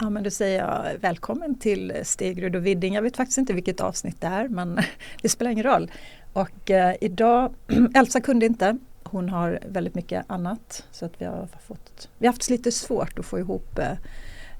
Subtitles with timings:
[0.00, 2.94] Ja men då säger jag välkommen till Stegrud och Vidding.
[2.94, 4.80] Jag vet faktiskt inte vilket avsnitt det är men
[5.22, 5.90] det spelar ingen roll.
[6.32, 7.54] Och eh, idag,
[7.94, 8.78] Elsa kunde inte.
[9.02, 13.18] Hon har väldigt mycket annat så att vi har fått, vi har haft lite svårt
[13.18, 13.90] att få ihop eh,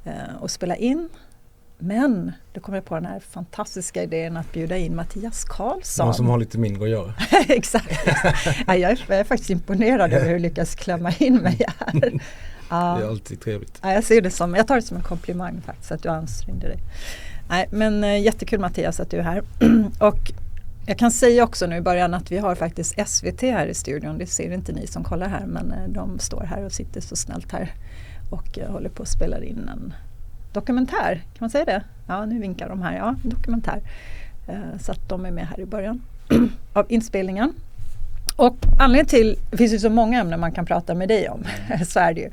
[0.05, 1.09] eh, och spela in.
[1.79, 6.07] Men då kom jag på den här fantastiska idén att bjuda in Mattias Karlsson.
[6.07, 7.15] Någon som har lite mindre att göra.
[7.49, 8.01] Exakt.
[8.67, 12.13] Ja, jag, är, jag är faktiskt imponerad över hur du lyckas klämma in mig här.
[12.71, 12.97] Ja.
[12.99, 13.79] Det är alltid trevligt.
[13.83, 16.69] Ja, jag, ser det som, jag tar det som en komplimang faktiskt att du ansträngde
[16.69, 16.79] dig.
[17.49, 19.43] Nej, men äh, jättekul Mattias att du är här.
[19.99, 20.31] och
[20.87, 24.19] jag kan säga också nu i början att vi har faktiskt SVT här i studion.
[24.19, 27.17] Det ser inte ni som kollar här men äh, de står här och sitter så
[27.17, 27.75] snällt här
[28.31, 29.95] och äh, håller på att spela in en
[30.53, 31.15] dokumentär.
[31.15, 31.83] Kan man säga det?
[32.07, 32.97] Ja, nu vinkar de här.
[32.97, 33.81] Ja, dokumentär.
[34.81, 36.03] så att de är med här i början
[36.73, 37.53] av inspelningen.
[38.41, 41.45] Och anledningen till, det finns ju så många ämnen man kan prata med dig om,
[41.87, 42.31] så är det ju.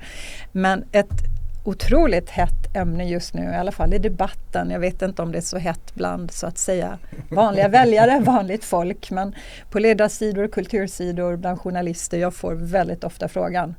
[0.52, 1.24] Men ett
[1.64, 4.70] otroligt hett ämne just nu, i alla fall i debatten.
[4.70, 6.98] Jag vet inte om det är så hett bland så att säga
[7.31, 9.12] vanliga väljare, vanligt folk.
[9.12, 9.36] Men
[9.72, 13.76] på ledarsidor, kultursidor, bland journalister, jag får väldigt ofta frågan.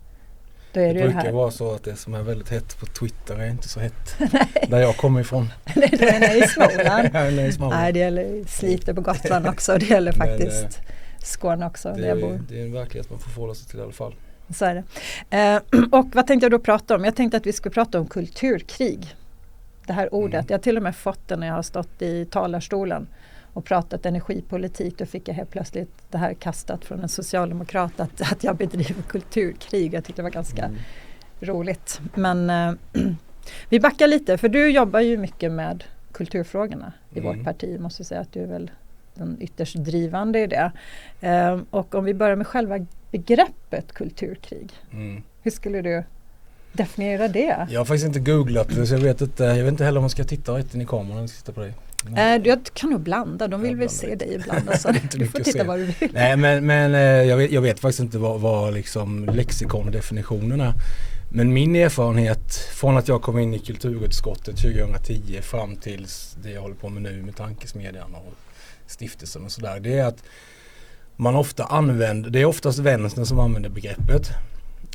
[0.72, 1.32] Då är det, det brukar här.
[1.32, 4.16] vara så att det som är väldigt hett på Twitter är inte så hett
[4.68, 5.52] där jag kommer ifrån.
[5.74, 6.44] det är
[7.48, 7.74] i Småland.
[7.74, 9.78] Nej, det gäller Slite på Gotland också.
[9.78, 11.92] Det gäller faktiskt Men, Skåne också.
[11.92, 12.40] Det, där jag bor.
[12.48, 14.14] det är en verklighet man får förhålla sig till i alla fall.
[14.54, 14.84] Så är det.
[15.36, 17.04] Eh, och vad tänkte jag då prata om?
[17.04, 19.14] Jag tänkte att vi skulle prata om kulturkrig.
[19.86, 20.34] Det här ordet.
[20.34, 20.46] Mm.
[20.48, 23.08] Jag har till och med fått det när jag har stått i talarstolen
[23.52, 24.98] och pratat energipolitik.
[24.98, 29.02] Då fick jag helt plötsligt det här kastat från en socialdemokrat att, att jag bedriver
[29.02, 29.94] kulturkrig.
[29.94, 30.78] Jag tyckte det var ganska mm.
[31.40, 32.00] roligt.
[32.14, 32.72] Men eh,
[33.68, 37.36] vi backar lite för du jobbar ju mycket med kulturfrågorna i mm.
[37.36, 37.80] vårt parti.
[37.80, 38.70] Måste säga att du är väl
[39.18, 40.72] den ytterst drivande i det.
[41.20, 44.72] Eh, och om vi börjar med själva begreppet kulturkrig.
[44.92, 45.22] Mm.
[45.42, 46.04] Hur skulle du
[46.72, 47.66] definiera det?
[47.70, 49.44] Jag har faktiskt inte googlat det så jag vet inte.
[49.44, 51.60] Jag vet inte heller om man ska titta rätt in i kameran och titta på
[51.60, 51.74] dig.
[52.16, 54.68] Äh, jag kan nog blanda, de vill väl se dig ibland.
[54.68, 54.92] Alltså.
[55.12, 56.10] du får titta vad du vill.
[56.12, 60.72] Nej men, men eh, jag, vet, jag vet faktiskt inte vad, vad liksom lexikondefinitionen är.
[61.30, 66.60] Men min erfarenhet från att jag kom in i kulturutskottet 2010 fram tills det jag
[66.60, 68.34] håller på med nu med tankesmedjan och
[68.88, 69.80] stiftelsen och sådär.
[69.80, 70.24] Det är att
[71.16, 74.30] man ofta använder, det är oftast vänstern som använder begreppet.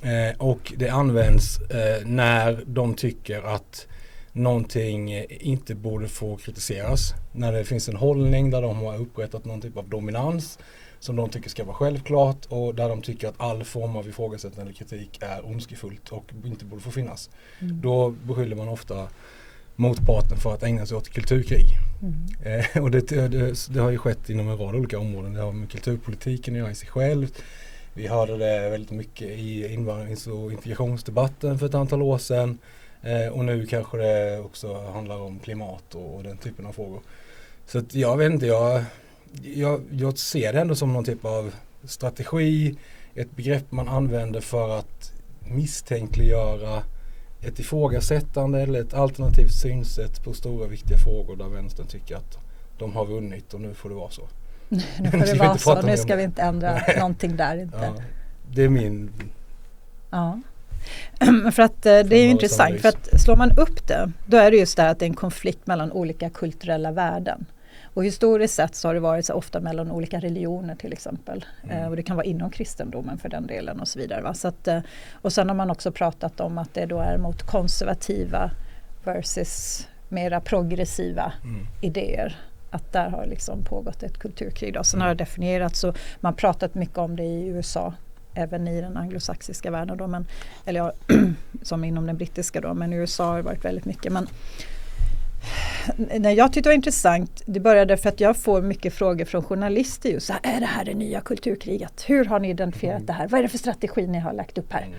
[0.04, 3.88] Eh, och det används eh, när de tycker att
[4.32, 7.14] någonting inte borde få kritiseras.
[7.32, 10.60] När det finns en hållning där de har upprättat någon typ av dominans
[11.00, 14.62] som de tycker ska vara självklart och där de tycker att all form av ifrågasättande
[14.62, 17.30] eller kritik är ondskefullt och inte borde få finnas.
[17.60, 17.82] Mm.
[17.82, 19.08] Då beskyller man ofta
[19.76, 21.66] motparten för att ägna sig åt kulturkrig.
[22.02, 22.60] Mm.
[22.76, 25.34] Eh, och det, det, det, har ju skett inom en rad olika områden.
[25.34, 27.32] Det har med kulturpolitiken att göra i sig själv.
[27.94, 32.58] Vi hörde det väldigt mycket i invandrings och integrationsdebatten för ett antal år sedan.
[33.02, 37.02] Eh, och nu kanske det också handlar om klimat och, och den typen av frågor.
[37.66, 38.84] Så att jag vet inte, jag,
[39.42, 41.54] jag, jag ser det ändå som någon typ av
[41.84, 42.76] strategi,
[43.16, 46.84] ett begrepp man använder för att misstänkliggöra
[47.48, 52.38] ett ifrågasättande eller ett alternativt synsätt på stora viktiga frågor där vänstern tycker att
[52.78, 54.28] de har vunnit och nu får det vara så.
[54.70, 54.80] nu
[55.12, 57.78] får det vara så, nu ska vi inte ändra någonting där inte.
[57.78, 58.04] Ja,
[58.52, 59.12] det är min...
[60.10, 60.40] Ja.
[61.52, 64.52] för att eh, det är ju intressant för att slår man upp det då är
[64.52, 67.46] det just det att det är en konflikt mellan olika kulturella värden.
[67.84, 71.46] Och historiskt sett så har det varit så ofta mellan olika religioner till exempel.
[71.64, 71.78] Mm.
[71.78, 74.22] Eh, och det kan vara inom kristendomen för den delen och så vidare.
[74.22, 74.34] Va?
[74.34, 74.80] Så att, eh,
[75.22, 78.52] och sen har man också pratat om att det då är mot konservativa
[79.04, 81.68] versus mera progressiva mm.
[81.82, 82.38] idéer.
[82.70, 84.74] Att där har liksom pågått ett kulturkrig.
[84.74, 84.84] Då.
[84.84, 85.08] Sen mm.
[85.08, 87.94] har det definierats och man pratat mycket om det i USA
[88.34, 90.26] även i den anglosaxiska världen då, men,
[90.66, 90.94] eller ja,
[91.62, 94.12] som inom den brittiska då, men i USA har det varit väldigt mycket.
[94.14, 94.28] Men,
[95.98, 99.44] Nej, jag tyckte det var intressant, det började för att jag får mycket frågor från
[99.44, 102.04] journalister just så här, är det här det nya kulturkriget?
[102.08, 103.06] Hur har ni identifierat mm.
[103.06, 103.28] det här?
[103.28, 104.82] Vad är det för strategi ni har lagt upp här?
[104.82, 104.94] Mm.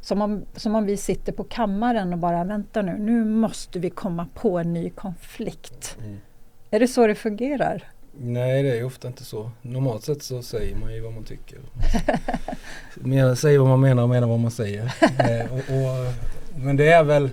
[0.00, 3.90] Som om, som om vi sitter på kammaren och bara väntar nu, nu måste vi
[3.90, 5.96] komma på en ny konflikt.
[6.00, 6.20] Mm.
[6.70, 7.88] Är det så det fungerar?
[8.18, 9.50] Nej det är ofta inte så.
[9.62, 11.58] Normalt sett så säger man ju vad man tycker.
[13.34, 14.82] säger vad man menar och menar vad man säger.
[15.18, 16.12] eh, och, och,
[16.56, 17.30] men det är väl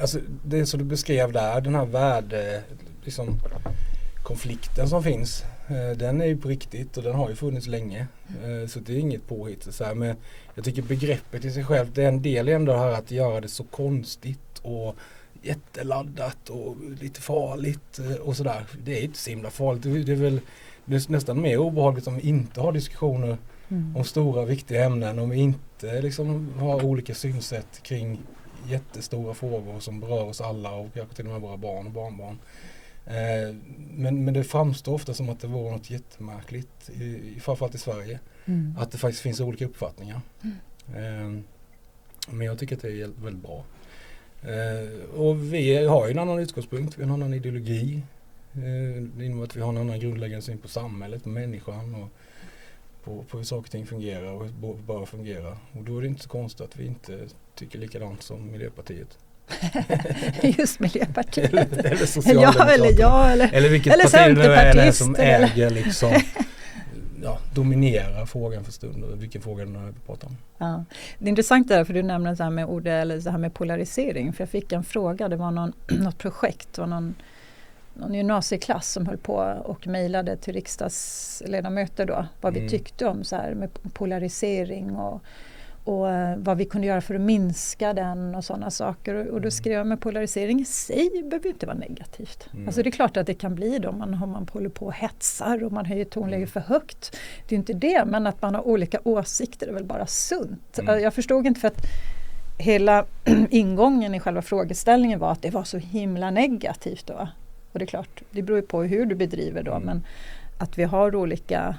[0.00, 2.62] alltså det som du beskrev där, den här värde,
[3.04, 3.40] liksom,
[4.22, 5.44] konflikten som finns.
[5.68, 8.06] Eh, den är ju på riktigt och den har ju funnits länge.
[8.28, 9.74] Eh, så det är inget påhitt.
[9.74, 9.94] Så här.
[9.94, 10.16] Men
[10.54, 13.48] jag tycker begreppet i sig själv, det är en del ändå här att göra det
[13.48, 14.96] så konstigt och
[15.42, 18.66] jätteladdat och lite farligt eh, och sådär.
[18.84, 20.06] Det är inte så himla farligt.
[20.06, 20.40] Det är väl
[20.84, 23.38] det är nästan mer obehagligt om vi inte har diskussioner
[23.68, 23.96] mm.
[23.96, 25.18] om stora viktiga ämnen.
[25.18, 28.20] Om vi inte liksom har olika synsätt kring
[28.68, 32.38] jättestora frågor som berör oss alla och kanske till och med våra barn och barnbarn.
[33.06, 33.56] Eh,
[33.90, 38.20] men, men det framstår ofta som att det vore något jättemärkligt, i, framförallt i Sverige,
[38.44, 38.74] mm.
[38.78, 40.20] att det faktiskt finns olika uppfattningar.
[40.42, 40.56] Mm.
[40.94, 41.42] Eh,
[42.28, 43.64] men jag tycker att det är väldigt bra.
[44.42, 48.02] Eh, och vi har ju en annan utgångspunkt, vi har en annan ideologi.
[48.54, 52.08] Eh, inom att vi har en annan grundläggande syn på samhället, på människan och
[53.06, 55.50] på, på hur saker och ting fungerar och hur det bör fungera.
[55.72, 57.18] Och då är det inte så konstigt att vi inte
[57.54, 59.18] tycker likadant som Miljöpartiet.
[60.58, 61.52] Just Miljöpartiet.
[61.52, 62.70] eller, eller Socialdemokraterna.
[62.70, 66.14] Ja, eller jag eller, eller vilket eller parti det är, är som äger liksom
[67.22, 70.36] ja, dominerar frågan för stunden, vilken fråga det nu pratar om.
[70.58, 70.84] Ja.
[71.18, 73.54] Det är intressant där för du nämnde det här med ord, eller det här med
[73.54, 74.32] polarisering.
[74.32, 77.14] För jag fick en fråga, det var någon, något projekt, det var någon,
[78.00, 79.34] någon gymnasieklass som höll på
[79.64, 82.64] och mejlade till riksdagsledamöter då vad mm.
[82.64, 85.22] vi tyckte om så här med polarisering och
[85.86, 89.14] och eh, vad vi kunde göra för att minska den och sådana saker.
[89.14, 89.50] Och, och då mm.
[89.50, 92.48] skrev jag med polarisering i sig behöver inte vara negativt.
[92.52, 92.66] Mm.
[92.66, 94.94] Alltså det är klart att det kan bli då man, om man håller på och
[94.94, 96.48] hetsar och man höjer tonläget mm.
[96.48, 97.16] för högt.
[97.48, 100.78] Det är inte det, men att man har olika åsikter är väl bara sunt.
[100.78, 101.02] Mm.
[101.02, 101.82] Jag förstod inte för att
[102.58, 103.04] hela
[103.50, 107.06] ingången i själva frågeställningen var att det var så himla negativt.
[107.06, 107.28] Då.
[107.76, 109.82] Och det är klart, det beror ju på hur du bedriver då, mm.
[109.82, 110.02] men
[110.58, 111.76] att vi har olika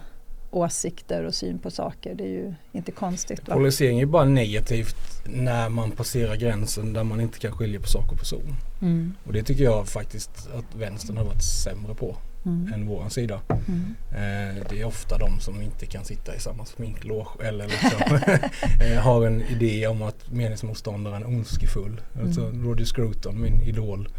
[0.52, 2.16] åsikter och syn på saker.
[2.16, 3.48] Det är ju inte konstigt.
[3.48, 3.54] Va?
[3.54, 4.96] Polarisering är bara negativt
[5.26, 8.56] när man passerar gränsen där man inte kan skilja på sak och person.
[8.82, 9.14] Mm.
[9.26, 12.16] Och det tycker jag faktiskt att vänstern har varit sämre på
[12.48, 12.74] mm.
[12.74, 13.42] än våran sida.
[13.50, 13.96] Mm.
[14.12, 18.20] Eh, det är ofta de som inte kan sitta i samma sminkloge eller liksom
[18.88, 22.02] eh, har en idé om att meningsmotståndaren är ondskefull.
[22.14, 22.28] Mm.
[22.28, 24.10] Alltså Roger Scruton, min idol,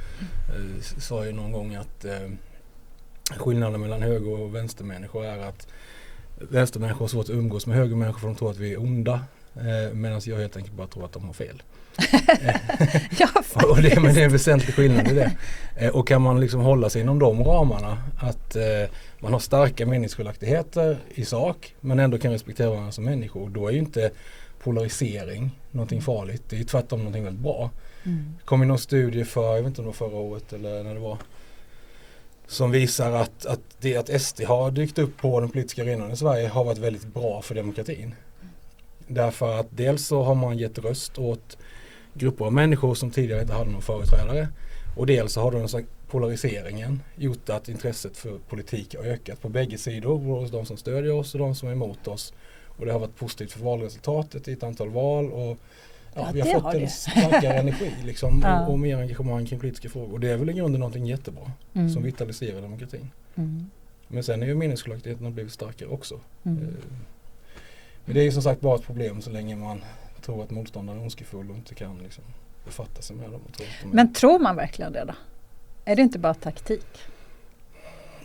[0.48, 2.28] eh, sa ju någon gång att eh,
[3.36, 5.66] skillnaden mellan höger och vänstermänniskor är att
[6.50, 9.20] vänstermänniskor har svårt att umgås med högermänniskor för de tror att vi är onda.
[9.54, 11.62] Eh, Medan jag helt enkelt bara tror att de har fel.
[13.18, 13.28] ja,
[13.68, 15.36] och det, men det är en väsentlig skillnad i det.
[15.76, 18.62] Eh, och kan man liksom hålla sig inom de ramarna att eh,
[19.18, 23.48] man har starka meningsskiljaktigheter i sak men ändå kan respektera varandra som människor.
[23.50, 24.10] Då är ju inte
[24.62, 26.42] polarisering någonting farligt.
[26.48, 27.70] Det är tvärtom någonting väldigt bra.
[28.04, 28.34] Mm.
[28.44, 30.94] kom i någon studie för, jag vet inte om det var förra året eller när
[30.94, 31.18] det var
[32.46, 36.16] som visar att, att det att SD har dykt upp på den politiska arenan i
[36.16, 38.14] Sverige har varit väldigt bra för demokratin.
[39.06, 41.56] Därför att dels så har man gett röst åt
[42.14, 44.48] grupper av människor som tidigare inte hade någon företrädare.
[44.96, 49.78] Och dels så har den polariseringen gjort att intresset för politik har ökat på bägge
[49.78, 50.18] sidor.
[50.18, 52.32] Både de som stödjer oss och de som är emot oss.
[52.66, 55.32] Och det har varit positivt för valresultatet i ett antal val.
[55.32, 55.58] Och
[56.14, 58.66] Ja, ja, vi har fått har en starkare energi liksom, ja.
[58.66, 60.12] och, och, mer engagemang kring politiska frågor.
[60.12, 61.90] Och det är väl i grunden någonting jättebra mm.
[61.90, 63.10] som vitaliserar demokratin.
[63.34, 63.70] Mm.
[64.08, 66.20] Men sen är ju meningsskiljaktigheterna blivit starkare också.
[66.42, 66.58] Mm.
[66.58, 66.68] Eh,
[68.04, 69.80] men det är ju som sagt bara ett problem så länge man
[70.28, 72.24] tror att motståndaren är ondskefull och inte kan liksom,
[72.64, 73.40] befatta sig med dem.
[73.48, 75.14] Och tro Men tror man verkligen det då?
[75.84, 76.86] Är det inte bara taktik?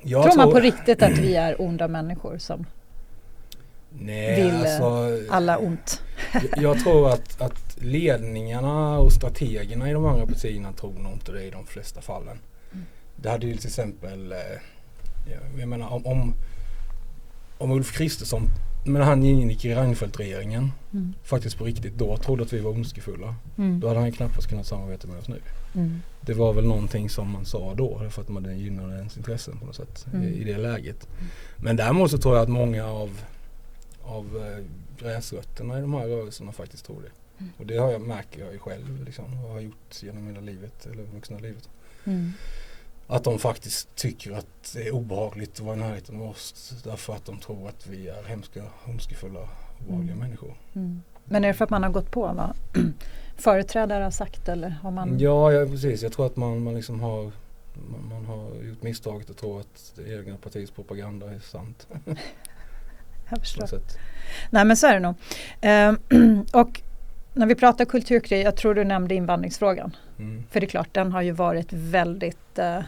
[0.02, 2.66] Jag tror man på riktigt att vi är onda människor som
[3.90, 6.02] Nej, vill alltså, alla ont?
[6.34, 11.32] jag, jag tror att, att ledningarna och strategerna i de andra partierna tror nog inte
[11.32, 12.40] det i de flesta fallen.
[12.72, 12.86] Mm.
[13.16, 14.38] Det hade ju till exempel, eh,
[15.60, 16.34] jag menar om, om,
[17.58, 18.50] om Ulf Kristersson,
[18.84, 21.14] men han ingick i Reinfeldt-regeringen, mm.
[21.24, 23.36] faktiskt på riktigt då trodde att vi var ondskefulla.
[23.58, 23.80] Mm.
[23.80, 25.42] Då hade han knappast kunnat samarbeta med oss nu.
[25.76, 26.02] Mm.
[26.22, 29.66] Det var väl någonting som man sa då för att man gynnade ens intressen på
[29.66, 30.34] något sätt i, mm.
[30.34, 31.08] i det läget.
[31.20, 31.32] Mm.
[31.58, 33.10] Men däremot så tror jag att många av
[34.04, 34.64] av eh,
[35.06, 37.12] gräsrötterna i de här rörelserna faktiskt tror det.
[37.40, 37.54] Mm.
[37.58, 41.04] Och det har jag, märker jag själv liksom, och har gjort genom hela livet, eller
[41.04, 41.70] vuxna livet.
[43.08, 47.14] Att de faktiskt tycker att det är obehagligt att vara i närheten av oss därför
[47.14, 49.40] att de tror att vi är hemska, ondskefulla
[49.80, 50.20] obehagliga mm.
[50.20, 50.54] människor.
[50.74, 51.02] Mm.
[51.26, 52.54] Men är det för att man har gått på vad
[53.38, 55.20] företrädare har sagt eller har man?
[55.20, 56.04] Ja, ja precis.
[56.04, 57.32] Jag tror att man, man liksom har
[57.92, 61.88] man, man har gjort misstaget att tro att det egna partiets propaganda är sant.
[63.30, 63.80] jag förstår.
[64.50, 65.16] Nej men så är det nog.
[65.62, 65.94] Eh,
[66.62, 66.82] och
[67.34, 69.96] när vi pratar kulturkrig, jag tror du nämnde invandringsfrågan.
[70.24, 70.44] Mm.
[70.52, 72.80] För det är klart, den har ju varit väldigt eh,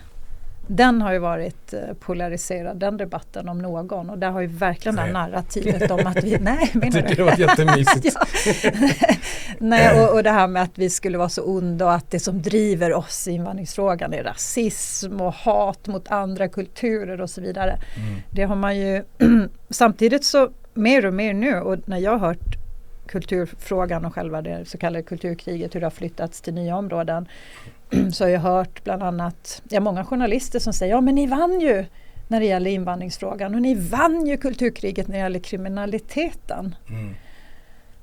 [0.67, 4.09] den har ju varit eh, polariserad, den debatten om någon.
[4.09, 6.37] Och där har ju verkligen det här narrativet om att vi...
[6.41, 8.17] Nej, menar Jag tycker det var jättemysigt.
[9.59, 12.19] nej, och, och det här med att vi skulle vara så onda och att det
[12.19, 17.71] som driver oss i invandringsfrågan är rasism och hat mot andra kulturer och så vidare.
[17.71, 18.21] Mm.
[18.31, 19.03] Det har man ju...
[19.69, 22.64] samtidigt så mer och mer nu och när jag har hört
[23.07, 27.27] kulturfrågan och själva det så kallade kulturkriget, hur det har flyttats till nya områden
[28.13, 31.59] så har jag hört bland annat, ja många journalister som säger ja men ni vann
[31.59, 31.85] ju
[32.27, 36.75] när det gäller invandringsfrågan och ni vann ju kulturkriget när det gäller kriminaliteten.
[36.89, 37.13] Mm.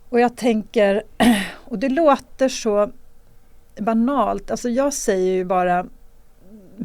[0.09, 1.03] Och jag tänker,
[1.55, 2.91] och det låter så
[3.79, 4.51] banalt.
[4.51, 5.87] Alltså jag säger ju bara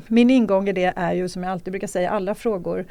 [0.07, 2.85] min ingång i det är ju som jag alltid brukar säga alla frågor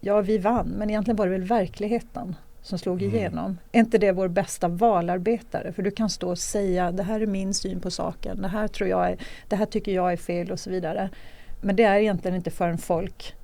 [0.00, 3.14] Ja vi vann men egentligen var det väl verkligheten som slog mm.
[3.14, 3.58] igenom.
[3.72, 5.72] Är inte det vår bästa valarbetare?
[5.72, 8.68] För du kan stå och säga det här är min syn på saken, det här,
[8.68, 9.18] tror jag är,
[9.48, 11.10] det här tycker jag är fel och så vidare.
[11.60, 13.34] Men det är egentligen inte förrän folk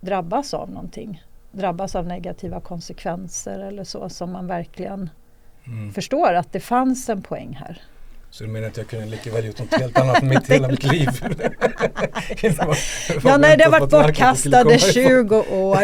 [0.00, 5.10] drabbas av någonting, drabbas av negativa konsekvenser eller så som man verkligen
[5.64, 5.92] mm.
[5.92, 7.82] förstår att det fanns en poäng här.
[8.32, 10.84] Så du menar att jag kunde lika väl gjort något helt annat mitt, hela mitt
[10.84, 11.08] liv?
[13.24, 15.82] ja, nej, det har varit bortkastade 20 år.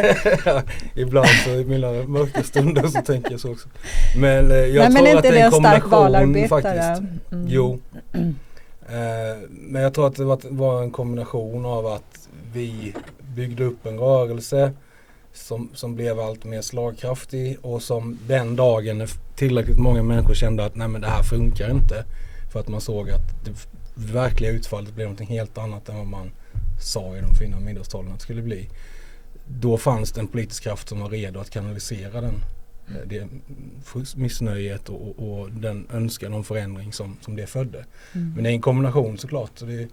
[0.94, 3.68] Ibland så i mina mörka stunder så tänker jag så också.
[4.16, 7.02] Men eh, jag nej, tror men att det är en kombination faktiskt.
[7.32, 7.46] Mm.
[7.48, 7.80] Jo.
[8.88, 12.94] Eh, men jag tror att det var, var en kombination av att vi
[13.34, 14.72] byggde upp en rörelse
[15.32, 20.64] som, som blev allt mer slagkraftig och som den dagen när tillräckligt många människor kände
[20.64, 22.04] att nej men det här funkar inte
[22.48, 26.30] för att man såg att det verkliga utfallet blev något helt annat än vad man
[26.80, 28.68] sa i de fina middagstalen att det skulle bli.
[29.46, 32.44] Då fanns det en politisk kraft som var redo att kanalisera den,
[32.88, 33.08] mm.
[33.08, 33.28] det
[34.16, 37.84] missnöjet och, och, och, den önskan om förändring som, som det födde.
[38.12, 38.32] Mm.
[38.34, 39.50] Men det är en kombination såklart.
[39.54, 39.88] Så, det,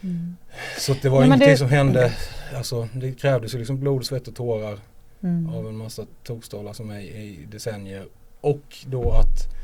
[0.00, 0.36] mm.
[0.78, 2.12] så det var ja, ingenting det, som hände,
[2.56, 4.78] alltså, det krävdes ju liksom blod, svett och tårar
[5.22, 5.54] mm.
[5.54, 8.06] av en massa tokstollar som är i decennier.
[8.40, 9.56] Och då att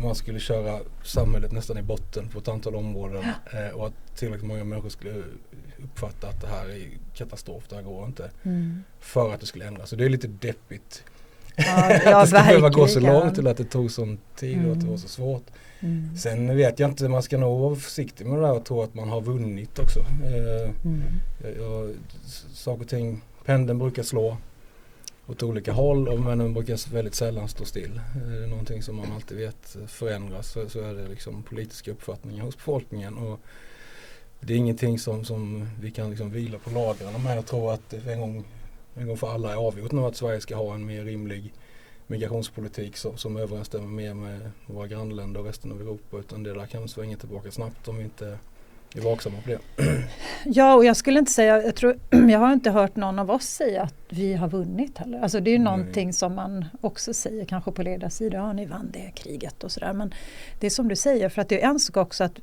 [0.00, 4.48] man skulle köra samhället nästan i botten på ett antal områden eh, och att tillräckligt
[4.48, 5.22] många människor skulle
[5.84, 8.30] uppfatta att det här är katastrof, det här går inte.
[8.42, 8.84] Mm.
[9.00, 9.90] För att det skulle ändras.
[9.90, 11.04] Så det är lite deppigt.
[11.56, 11.64] Ja,
[12.04, 14.66] ja, att det ska behöva gå så långt till att det tog sån tid mm.
[14.66, 15.44] och att det var så svårt.
[15.80, 16.16] Mm.
[16.16, 18.94] Sen vet jag inte, man ska nog vara försiktig med det där och tro att
[18.94, 20.00] man har vunnit också.
[20.00, 21.02] Eh, mm.
[21.42, 21.94] jag, jag,
[22.52, 24.36] saker och ting, pendeln brukar slå
[25.30, 28.00] åt olika håll och men den brukar väldigt sällan stå still.
[28.26, 32.44] Är det någonting som man alltid vet förändras så, så är det liksom politiska uppfattningar
[32.44, 33.18] hos befolkningen.
[33.18, 33.40] Och
[34.40, 37.36] det är ingenting som, som vi kan liksom vila på lagren med.
[37.36, 38.44] Jag tror att en gång,
[38.94, 41.52] en gång för alla är avgjort nu att Sverige ska ha en mer rimlig
[42.06, 46.18] migrationspolitik som, som överensstämmer mer med våra grannländer och resten av Europa.
[46.18, 48.38] Utan det där kan svänga tillbaka snabbt om vi inte
[48.98, 49.58] är vaksamma på det.
[50.44, 51.98] Ja, och jag skulle inte säga, jag, tror,
[52.30, 55.20] jag har inte hört någon av oss säga att vi har vunnit heller.
[55.20, 55.64] Alltså det är ju Nej.
[55.64, 59.92] någonting som man också säger kanske på ledarsidan, ja ni vann det kriget och sådär.
[59.92, 60.14] Men
[60.60, 62.38] det är som du säger, för att det är en sak också att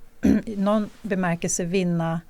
[0.45, 2.21] i någon bemärkelse vinna,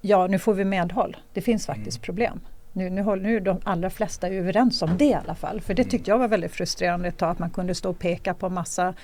[0.00, 2.04] ja nu får vi medhåll, det finns faktiskt mm.
[2.04, 2.40] problem.
[2.72, 5.60] Nu, nu, nu är de allra flesta överens om det i alla fall.
[5.60, 5.90] För det mm.
[5.90, 8.94] tyckte jag var väldigt frustrerande ett tag att man kunde stå och peka på massa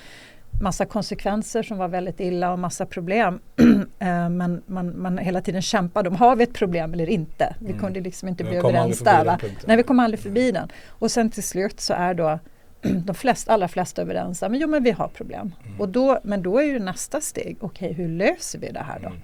[0.61, 3.39] massa konsekvenser som var väldigt illa och massa problem.
[3.99, 7.55] Eh, men man, man hela tiden kämpade om, har vi ett problem eller inte?
[7.59, 7.79] Vi mm.
[7.79, 9.37] kunde liksom inte bli överens där.
[9.65, 10.71] Nej, vi kom aldrig förbi den.
[10.87, 12.39] Och sen till slut så är då
[12.81, 15.55] de flesta, allra flesta överens men jo men vi har problem.
[15.65, 15.81] Mm.
[15.81, 18.99] Och då, men då är ju nästa steg, okej okay, hur löser vi det här
[18.99, 19.07] då?
[19.07, 19.21] Mm.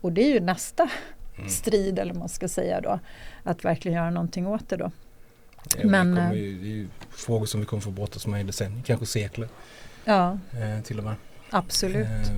[0.00, 0.90] Och det är ju nästa
[1.36, 1.48] mm.
[1.48, 3.00] strid eller vad man ska säga då.
[3.42, 4.90] Att verkligen göra någonting åt det då.
[5.78, 8.44] Ja, men, det, ju, det är ju frågor som vi kommer få brottas med i
[8.44, 9.48] decennier, kanske sekler.
[10.10, 10.38] Ja.
[10.52, 11.14] Eh, till och med.
[11.50, 12.06] Absolut.
[12.06, 12.32] Eh.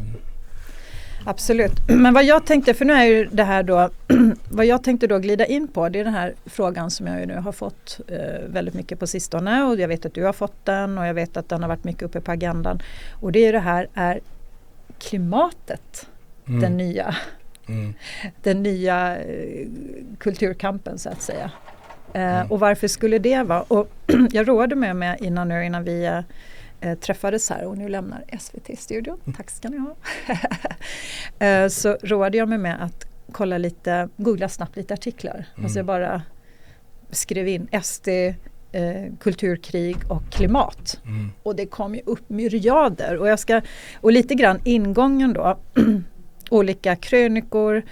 [1.25, 1.73] Absolut.
[1.89, 3.91] Men vad jag tänkte, för nu är ju det här då,
[4.49, 7.27] vad jag tänkte då glida in på det är den här frågan som jag ju
[7.27, 10.65] nu har fått eh, väldigt mycket på sistone och jag vet att du har fått
[10.65, 12.83] den och jag vet att den har varit mycket uppe på agendan.
[13.21, 14.21] Och det är det här, är
[14.99, 16.07] klimatet
[16.49, 16.61] mm.
[16.61, 17.17] den nya,
[17.69, 17.95] mm.
[18.43, 19.67] den nya eh,
[20.19, 21.51] kulturkampen så att säga.
[22.13, 22.51] Eh, mm.
[22.51, 23.63] Och varför skulle det vara?
[23.63, 23.91] Och
[24.31, 26.23] jag råder med mig innan nu innan vi
[26.83, 29.21] eh, träffades här och nu lämnar SVT-studion.
[29.25, 29.37] Mm.
[29.37, 29.97] Tack ska ni ha.
[31.47, 35.35] eh, så roade jag mig med att kolla lite, googla snabbt lite artiklar.
[35.55, 35.65] Mm.
[35.65, 36.23] Alltså jag bara
[37.11, 38.09] skrev in SD,
[38.73, 41.01] eh, kulturkrig och klimat.
[41.05, 41.31] Mm.
[41.43, 43.17] Och det kom ju upp myriader.
[43.17, 43.61] Och, jag ska,
[44.01, 45.59] och lite grann ingången då,
[46.51, 47.83] olika krönikor,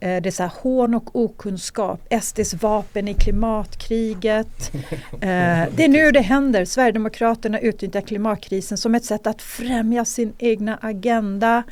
[0.00, 4.72] det är så här hån och okunskap, SDs vapen i klimatkriget.
[5.12, 6.64] Eh, det är nu det händer.
[6.64, 11.62] Sverigedemokraterna utnyttjar klimatkrisen som ett sätt att främja sin egna agenda.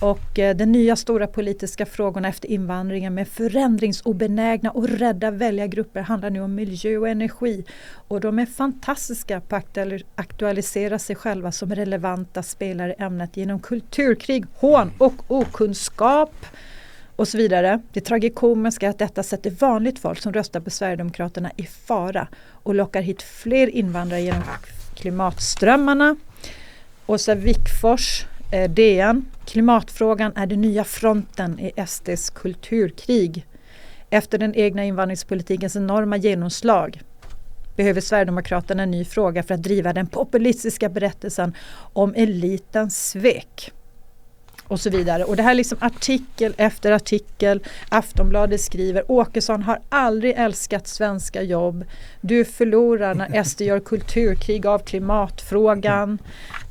[0.00, 6.30] Och eh, de nya stora politiska frågorna efter invandringen med förändringsobenägna och rädda väljargrupper handlar
[6.30, 7.64] nu om miljö och energi.
[8.08, 9.78] Och de är fantastiska på att
[10.14, 16.34] aktualisera sig själva som relevanta spelare i ämnet genom kulturkrig, hån och okunskap
[17.20, 17.80] och så vidare.
[17.92, 22.28] Det tragikomiska är att detta sätter vanligt folk som röstar på Sverigedemokraterna i fara
[22.62, 24.42] och lockar hit fler invandrare genom
[24.94, 26.16] klimatströmmarna.
[27.06, 29.24] Åsa Wickfors, eh, DN.
[29.46, 33.46] Klimatfrågan är den nya fronten i SDs kulturkrig.
[34.10, 37.02] Efter den egna invandringspolitikens enorma genomslag
[37.76, 41.54] behöver Sverigedemokraterna en ny fråga för att driva den populistiska berättelsen
[41.92, 43.72] om elitens svek
[44.70, 45.24] och så vidare.
[45.24, 47.62] Och det här är liksom artikel efter artikel.
[47.88, 51.84] Aftonbladet skriver Åkesson har aldrig älskat svenska jobb.
[52.20, 56.18] Du förlorar när SD gör kulturkrig av klimatfrågan.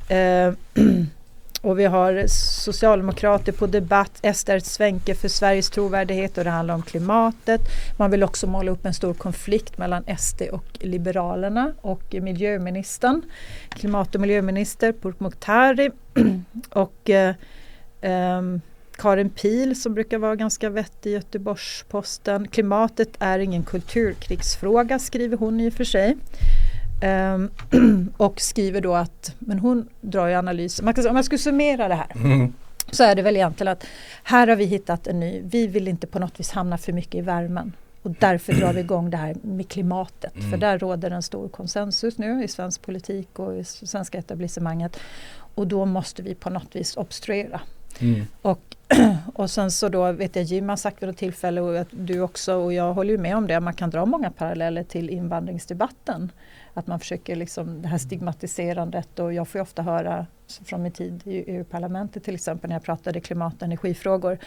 [0.08, 0.52] Eh,
[1.62, 2.24] och vi har
[2.64, 7.60] socialdemokrater på debatt, Ester Svenke för Sveriges trovärdighet och det handlar om klimatet.
[7.98, 13.22] Man vill också måla upp en stor konflikt mellan SD och Liberalerna och miljöministern,
[13.68, 15.90] klimat och miljöminister Pourmokhtari
[16.70, 17.34] och eh,
[18.00, 18.42] eh,
[19.00, 22.48] Karin Pil som brukar vara ganska vettig i Göteborgs-Posten.
[22.48, 26.16] Klimatet är ingen kulturkrigsfråga skriver hon i och för sig.
[27.04, 27.50] Um,
[28.16, 31.88] och skriver då att, men hon drar ju analyser, man kan, om jag skulle summera
[31.88, 32.52] det här mm.
[32.90, 33.86] så är det väl egentligen att
[34.22, 37.14] här har vi hittat en ny, vi vill inte på något vis hamna för mycket
[37.14, 40.50] i värmen och därför drar vi igång det här med klimatet mm.
[40.50, 45.00] för där råder en stor konsensus nu i svensk politik och i svenska etablissemanget
[45.54, 47.60] och då måste vi på något vis obstruera.
[48.00, 48.26] Mm.
[48.42, 48.76] Och,
[49.34, 52.54] och sen så då vet jag Jim har sagt vid något tillfälle och du också
[52.54, 56.32] och jag håller ju med om det, man kan dra många paralleller till invandringsdebatten
[56.74, 60.26] att man försöker liksom det här stigmatiserandet och jag får ju ofta höra
[60.64, 64.38] från min tid i EU-parlamentet till exempel när jag pratade klimat och energifrågor.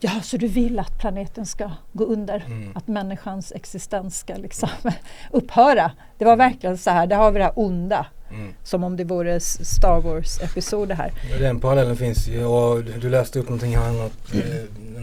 [0.00, 2.44] Ja, så du vill att planeten ska gå under?
[2.46, 2.76] Mm.
[2.76, 4.68] Att människans existens ska liksom
[5.30, 5.90] upphöra?
[6.18, 8.06] Det var verkligen så här, där har vi det här onda.
[8.32, 8.54] Mm.
[8.64, 11.12] Som om det vore Star Wars-episod det här.
[11.38, 14.40] Den parallellen finns ju och du läste upp någonting något, eh,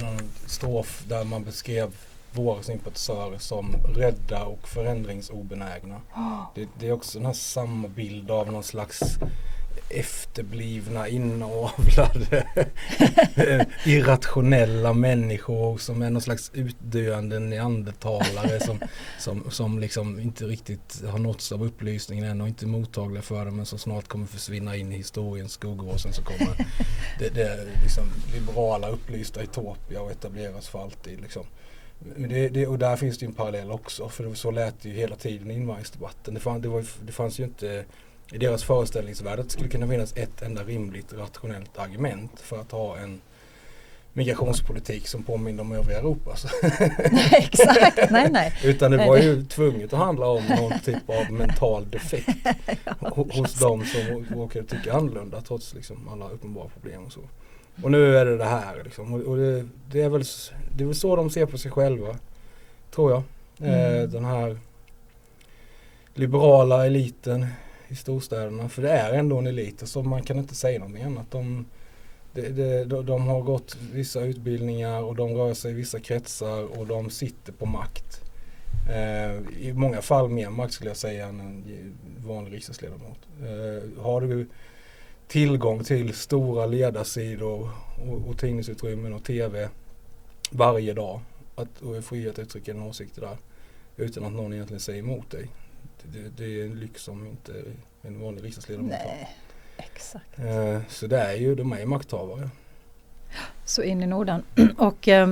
[0.02, 1.90] någon strof där man beskrev
[2.32, 6.02] våra sympatisörer som rädda och förändringsobenägna.
[6.56, 9.00] Det, det, är också den här samma bild av någon slags
[9.90, 12.48] efterblivna, inavlade,
[13.86, 18.80] irrationella människor som är någon slags utdöende neandertalare som,
[19.20, 23.46] som, som liksom inte riktigt har nåtts av upplysningen än och inte är mottagliga för
[23.46, 26.68] det men som snart kommer försvinna in i historiens skuggor och sen så kommer
[27.20, 28.04] det, det liksom
[28.34, 31.22] liberala upplysta Utopia och etableras för alltid.
[31.22, 31.46] Liksom.
[32.00, 35.16] Det, det, och där finns det en parallell också för så lät det ju hela
[35.16, 36.34] tiden i invandringsdebatten.
[36.34, 37.86] Det, fann, det, var, det fanns ju inte
[38.32, 42.72] i deras föreställningsvärld att det skulle kunna finnas ett enda rimligt rationellt argument för att
[42.72, 43.22] ha en
[44.14, 46.36] migrationspolitik som påminner om övriga Europa.
[47.12, 48.54] nej, exakt, nej nej.
[48.64, 52.30] Utan det var ju tvunget att handla om någon typ av mental defekt
[53.02, 57.22] ja, hos de som råkade tycka annorlunda trots liksom alla uppenbara problem och så.
[57.84, 59.14] Och nu är det det här liksom.
[59.14, 60.24] Och, och det, det, är väl,
[60.76, 62.16] det är väl så de ser på sig själva.
[62.96, 63.24] Tror jag.
[63.70, 64.12] Eh, mm.
[64.12, 64.58] den här
[66.14, 67.48] liberala eliten
[67.90, 68.70] i storstäderna.
[68.70, 69.88] För det är ändå en elit.
[69.88, 71.32] Så man kan inte säga någonting annat.
[71.32, 71.66] De,
[72.34, 76.88] de, de, de har gått vissa utbildningar och de rör sig i vissa kretsar och
[76.88, 78.22] de sitter på makt.
[78.90, 81.64] Eh, I många fall mer makt skulle jag säga än en
[82.26, 83.20] vanlig riksdagsledamot.
[83.42, 84.48] Eh, har du
[85.28, 87.70] tillgång till stora ledarsidor
[88.08, 89.70] och, och tidningsutrymmen och tv
[90.52, 91.22] varje dag.
[91.56, 93.38] Att, och är fri att uttrycka en åsikt där
[93.98, 95.48] utan att någon egentligen säger emot dig.
[96.04, 97.64] Det, det är en lyx som inte
[98.02, 99.06] en vanlig riksdagsledamot har.
[99.06, 99.36] Nej,
[99.78, 100.40] exakt.
[100.40, 102.50] Eh, så det är ju, de är makthavare.
[103.66, 104.44] Så in i Norden.
[104.78, 105.30] och eh,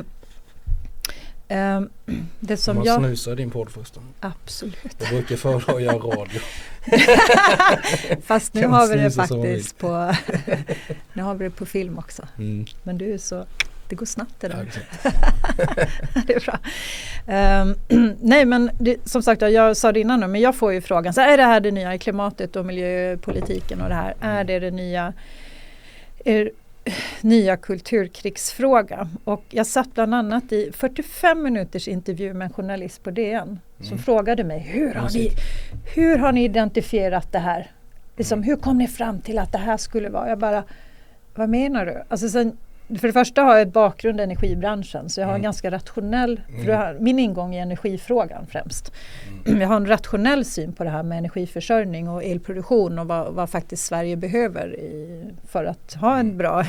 [1.50, 1.90] Um,
[2.40, 3.00] det som Man jag...
[3.00, 4.04] snusar i din podd förresten.
[4.20, 4.96] Absolut.
[4.98, 6.42] Jag brukar föredra att göra radio.
[8.22, 10.16] Fast nu har vi det faktiskt på
[11.14, 12.28] Nu har vi det på film också.
[12.38, 12.66] Mm.
[12.84, 13.46] Men du är så
[13.90, 14.70] Det går snabbt det där.
[15.04, 15.12] Ja,
[16.28, 16.60] det är bra.
[17.62, 20.82] Um, nej men det, som sagt jag sa det innan nu men jag får ju
[20.82, 24.14] frågan så är det här det nya i klimatet och miljöpolitiken och det här.
[24.22, 25.14] Är det det nya?
[26.26, 26.52] Är,
[27.22, 29.10] nya kulturkrigsfråga.
[29.24, 33.88] Och jag satt bland annat i 45 minuters intervju med en journalist på DN som
[33.88, 34.00] mm.
[34.00, 35.32] frågade mig hur har, ni,
[35.96, 37.72] hur har ni identifierat det här?
[38.18, 38.50] Liksom, mm.
[38.50, 40.30] hur kom ni fram till att det här skulle vara?
[40.30, 40.64] Jag bara,
[41.36, 42.04] vad menar du?
[42.08, 45.44] Alltså sen, för det första har jag bakgrund i energibranschen så jag har en mm.
[45.44, 47.04] ganska rationell, mm.
[47.04, 48.92] min ingång i energifrågan främst.
[49.46, 49.62] Mm.
[49.62, 53.50] Jag har en rationell syn på det här med energiförsörjning och elproduktion och vad, vad
[53.50, 56.38] faktiskt Sverige behöver i, för att ha en mm.
[56.38, 56.66] bra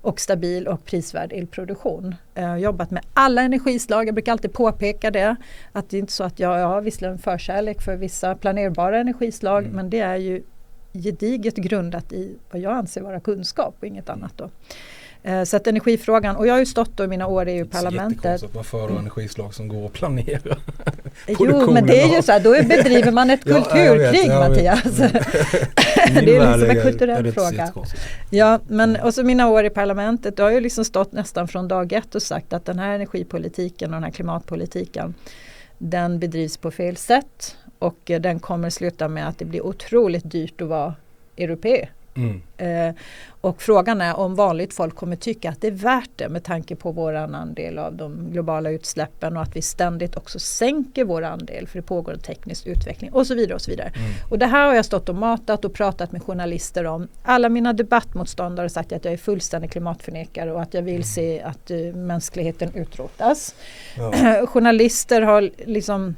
[0.00, 2.14] och stabil och prisvärd elproduktion.
[2.34, 5.36] Jag har jobbat med alla energislag, jag brukar alltid påpeka det.
[5.72, 9.62] Att det är inte så att jag, jag har visserligen förkärlek för vissa planerbara energislag
[9.62, 9.76] mm.
[9.76, 10.42] men det är ju
[10.92, 14.32] gediget grundat i vad jag anser vara kunskap och inget annat.
[14.36, 14.50] Då.
[15.24, 18.22] Eh, så att energifrågan, och jag har ju stått då i mina år i EU-parlamentet.
[18.22, 19.00] Det är att man föredrar mm.
[19.00, 20.56] energislag som går att planera.
[21.26, 24.82] jo men det är ju så här, då bedriver man ett kulturkrig ja, Mattias.
[26.14, 27.72] det är liksom en kulturell fråga.
[28.30, 31.68] Ja men och så mina år i parlamentet, då har jag liksom stått nästan från
[31.68, 35.14] dag ett och sagt att den här energipolitiken och den här klimatpolitiken
[35.78, 40.60] den bedrivs på fel sätt och den kommer sluta med att det blir otroligt dyrt
[40.60, 40.94] att vara
[41.36, 42.42] europé Mm.
[42.56, 42.94] Eh,
[43.40, 46.76] och frågan är om vanligt folk kommer tycka att det är värt det med tanke
[46.76, 51.68] på vår andel av de globala utsläppen och att vi ständigt också sänker vår andel
[51.68, 53.54] för det pågår en teknisk utveckling och så vidare.
[53.54, 53.88] Och så vidare.
[53.88, 54.10] Mm.
[54.30, 57.08] Och det här har jag stått och matat och pratat med journalister om.
[57.22, 61.04] Alla mina debattmotståndare har sagt att jag är fullständig klimatförnekare och att jag vill mm.
[61.04, 63.54] se att uh, mänskligheten utrotas.
[63.96, 64.46] Ja.
[64.46, 66.14] journalister har liksom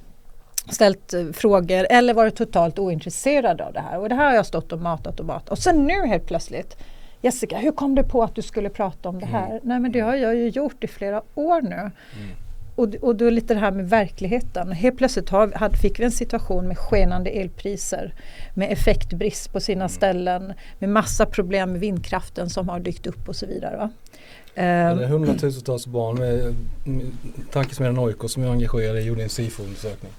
[0.70, 3.98] ställt eh, frågor eller varit totalt ointresserade av det här.
[3.98, 5.48] Och det här har jag stått och matat och matat.
[5.48, 6.76] Och sen nu helt plötsligt
[7.24, 9.50] Jessica, hur kom du på att du skulle prata om det här?
[9.50, 9.60] Mm.
[9.62, 11.74] Nej men det har jag ju gjort i flera år nu.
[11.74, 11.90] Mm.
[12.76, 14.72] Och, och då lite det här med verkligheten.
[14.72, 18.14] Helt plötsligt har, fick vi en situation med skenande elpriser,
[18.54, 19.88] med effektbrist på sina mm.
[19.88, 23.76] ställen, med massa problem med vindkraften som har dykt upp och så vidare.
[23.76, 23.90] Va?
[24.58, 27.12] Uh, hundratusentals barn med, med
[27.52, 30.12] tankesmedjan Oikos som är engagerade gjorde en SIFO-undersökning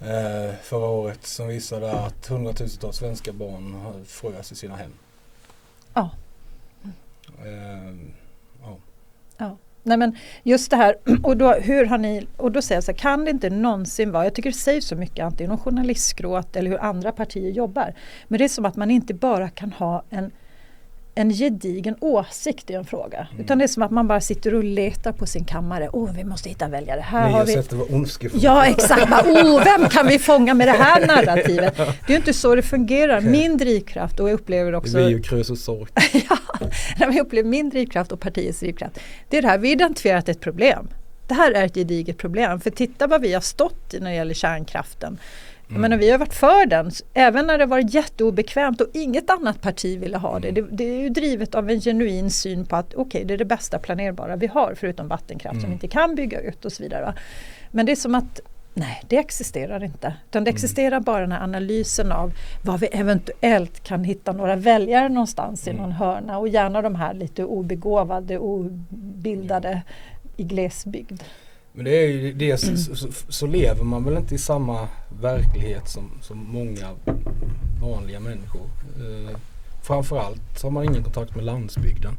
[0.00, 4.92] eh, förra året som visade att hundratusentals svenska barn frös i sina hem.
[5.94, 6.10] Ja.
[7.44, 7.94] Eh,
[8.62, 8.76] ja.
[9.36, 9.56] ja.
[9.82, 12.92] Nej men just det här och då, hur har ni, och då säger jag så
[12.92, 16.56] här, kan det inte någonsin vara, jag tycker det säger så mycket antingen om journalistskrået
[16.56, 17.94] eller hur andra partier jobbar.
[18.28, 20.30] Men det är som att man inte bara kan ha en
[21.20, 23.28] en gedigen åsikt i en fråga.
[23.30, 23.44] Mm.
[23.44, 25.88] Utan det är som att man bara sitter och letar på sin kammare.
[25.92, 27.00] Åh, oh, vi måste hitta väljare.
[27.00, 27.76] Här Nya har vi...
[27.76, 28.40] vara ondskefull.
[28.42, 29.26] Ja, exakt.
[29.26, 31.76] oh, vem kan vi fånga med det här narrativet?
[31.76, 33.20] Det är ju inte så det fungerar.
[33.20, 34.96] Min drivkraft och jag upplever också...
[34.96, 35.90] Det blir ju krös och sorg.
[36.12, 36.38] ja,
[36.98, 38.98] jag upplever min drivkraft och partiets drivkraft.
[39.28, 40.88] Det är det här, vi har identifierat ett problem.
[41.26, 42.60] Det här är ett gediget problem.
[42.60, 45.18] För titta vad vi har stått i när det gäller kärnkraften.
[45.70, 45.82] Mm.
[45.82, 49.98] menar, vi har varit för den, även när det varit jätteobekvämt och inget annat parti
[49.98, 50.48] ville ha det.
[50.48, 50.68] Mm.
[50.70, 53.38] Det, det är ju drivet av en genuin syn på att okej, okay, det är
[53.38, 55.60] det bästa planerbara vi har förutom vattenkraft mm.
[55.60, 57.04] som vi inte kan bygga ut och så vidare.
[57.04, 57.14] Va?
[57.70, 58.40] Men det är som att
[58.74, 60.14] Nej, det existerar inte.
[60.28, 60.54] Utan det mm.
[60.54, 62.32] existerar bara den här analysen av
[62.64, 65.82] vad vi eventuellt kan hitta några väljare någonstans i mm.
[65.82, 69.82] någon hörna och gärna de här lite obegåvade, obildade
[70.36, 71.22] i glesbygd.
[71.72, 74.88] Men det är ju det, så, så, så, lever man väl inte i samma
[75.20, 76.96] verklighet som, som många
[77.80, 78.70] vanliga människor.
[78.96, 79.36] Eh,
[79.82, 82.16] framförallt så har man ingen kontakt med landsbygden.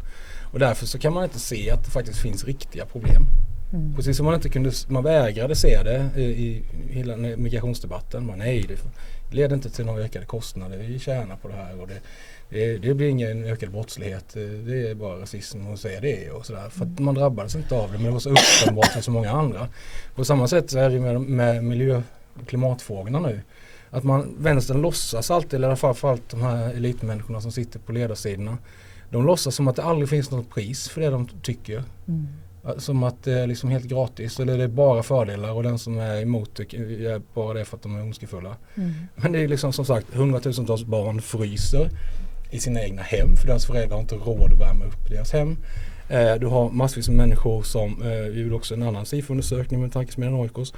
[0.54, 3.26] Och därför så kan man inte se att det faktiskt finns riktiga problem.
[3.74, 3.96] Mm.
[3.96, 8.26] Precis som man inte kunde, man vägrade se det i, i hela migrationsdebatten.
[8.26, 8.78] Man, nej, det
[9.36, 10.78] leder inte till några ökade kostnader.
[10.78, 12.00] Vi tjänar på det här och det,
[12.52, 14.34] det, det, blir ingen ökad brottslighet.
[14.66, 16.70] Det är bara rasism säga det och sådär.
[16.70, 19.32] För att man drabbades inte av det men det var så uppenbart för så många
[19.32, 19.68] andra.
[20.16, 22.02] På samma sätt så är det med, med miljö
[22.42, 23.42] och klimatfrågorna nu.
[23.90, 27.52] Att man, vänstern låtsas alltid, eller i alla fall för allt de här elitmänniskorna som
[27.52, 28.58] sitter på ledarsidorna.
[29.10, 31.84] De låtsas som att det aldrig finns något pris för det de tycker.
[32.08, 32.28] Mm.
[32.78, 36.00] Som att det är liksom helt gratis eller det är bara fördelar och den som
[36.00, 38.56] är emot det är bara det för att de är ondskefulla.
[38.76, 38.92] Mm.
[39.16, 41.90] Men det är liksom som sagt hundratusentals barn fryser
[42.52, 45.58] i sina egna hem för deras föräldrar har inte råd att värma upp deras hem.
[46.10, 49.94] Eh, du har massvis med människor som, eh, vi gjorde också en annan SIFO-undersökning med
[49.94, 50.74] tankesmedjan Oikos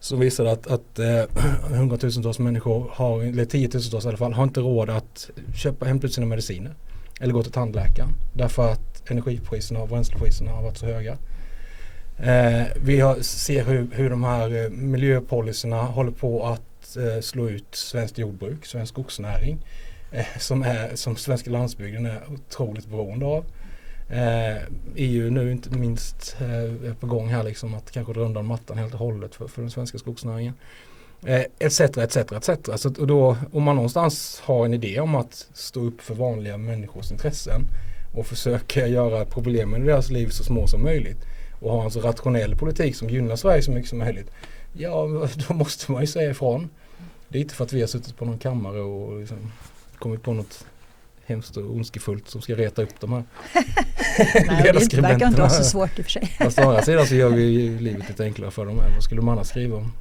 [0.00, 1.22] som visade att, att eh,
[1.76, 6.14] hundratusentals människor, har, eller tiotusentals i alla fall, har inte råd att köpa, hämta ut
[6.14, 6.74] sina mediciner.
[7.20, 8.08] Eller gå till tandläkaren.
[8.32, 11.18] Därför att energipriserna och bränslepriserna har varit så höga.
[12.18, 17.48] Eh, vi har, ser hur, hur de här eh, miljöpolicyerna håller på att eh, slå
[17.48, 19.58] ut svenskt jordbruk, svensk skogsnäring.
[20.14, 23.44] Eh, som, är, som svenska landsbygden är otroligt beroende av.
[24.10, 24.62] Eh,
[24.96, 28.78] EU nu inte minst eh, är på gång här liksom att kanske dra undan mattan
[28.78, 30.54] helt och hållet för, för den svenska skogsnäringen.
[31.26, 32.78] Eh, etcetera, etcetera, etcetera.
[32.78, 36.56] Så och då, om man någonstans har en idé om att stå upp för vanliga
[36.56, 37.62] människors intressen
[38.14, 41.18] och försöka göra problemen i deras liv så små som möjligt
[41.60, 44.30] och ha en så rationell politik som gynnar Sverige så mycket som möjligt.
[44.72, 45.06] Ja,
[45.48, 46.70] då måste man ju säga ifrån.
[47.28, 49.38] Det är inte för att vi har suttit på någon kammare och liksom
[50.04, 50.66] kommit på något
[51.26, 53.24] hemskt och ondskefullt som ska reta upp de här
[54.46, 56.36] Nej, det verkar inte vara så svårt i och för sig.
[56.38, 58.76] Fast å andra sidan så gör vi livet lite enklare för dem.
[58.76, 59.92] Vad skulle de annars skriva om?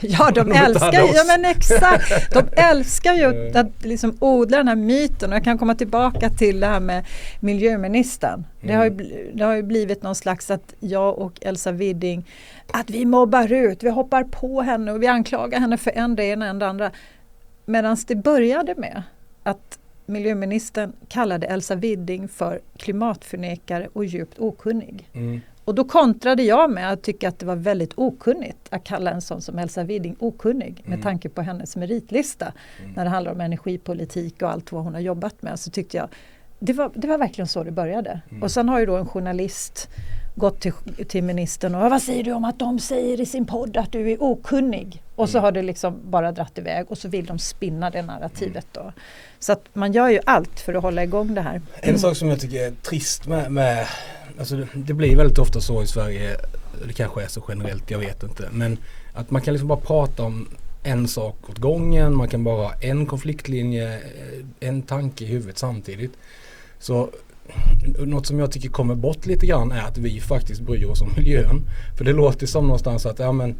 [0.00, 4.76] Ja, de älskar ju, ja men exakt, de älskar ju att liksom odla den här
[4.76, 7.04] myten och jag kan komma tillbaka till det här med
[7.40, 8.44] miljöministern.
[8.60, 9.06] Det, har ju, mm.
[9.36, 12.28] det har ju blivit någon slags att jag och Elsa Widding,
[12.72, 16.24] att vi mobbar ut, vi hoppar på henne och vi anklagar henne för en det
[16.24, 16.90] ena och en det andra.
[17.64, 19.02] Medan det började med
[19.42, 25.08] att miljöministern kallade Elsa Widding för klimatförnekare och djupt okunnig.
[25.12, 25.40] Mm.
[25.64, 29.20] Och då kontrade jag med att tycka att det var väldigt okunnigt att kalla en
[29.20, 30.90] sån som Elsa Widding okunnig mm.
[30.90, 32.92] med tanke på hennes meritlista mm.
[32.92, 35.58] när det handlar om energipolitik och allt vad hon har jobbat med.
[35.58, 36.08] Så tyckte jag
[36.58, 38.20] det var, det var verkligen så det började.
[38.30, 38.42] Mm.
[38.42, 39.88] Och sen har ju då en journalist
[40.34, 40.72] gått till,
[41.08, 44.10] till ministern och vad säger du om att de säger i sin podd att du
[44.10, 45.02] är okunnig?
[45.14, 45.44] Och så Mm.
[45.44, 48.92] har det liksom bara dratt iväg och så vill de spinna det narrativet då.
[49.38, 51.60] Så att man gör ju allt för att hålla igång det här.
[51.80, 53.86] En sak som jag tycker är trist med, med
[54.38, 56.36] alltså det, det blir väldigt ofta så i Sverige,
[56.86, 58.48] det kanske är så generellt, jag vet inte.
[58.52, 58.78] Men
[59.14, 60.48] att man kan liksom bara prata om
[60.82, 65.58] en sak åt gången, man kan bara ha en konfliktlinje, eh, en tanke i huvudet
[65.58, 66.12] samtidigt.
[66.78, 67.08] Så
[67.98, 71.12] något som jag tycker kommer bort lite grann är att vi faktiskt bryr oss om
[71.16, 71.62] miljön.
[71.98, 73.54] För det låter som någonstans att ja, men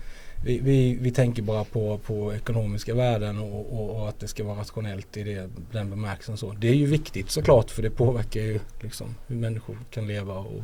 [0.45, 4.45] vi, vi, vi tänker bara på, på ekonomiska värden och, och, och att det ska
[4.45, 6.37] vara rationellt i det, den bemärkelsen.
[6.37, 6.53] Så.
[6.53, 10.63] Det är ju viktigt såklart för det påverkar ju liksom hur människor kan leva och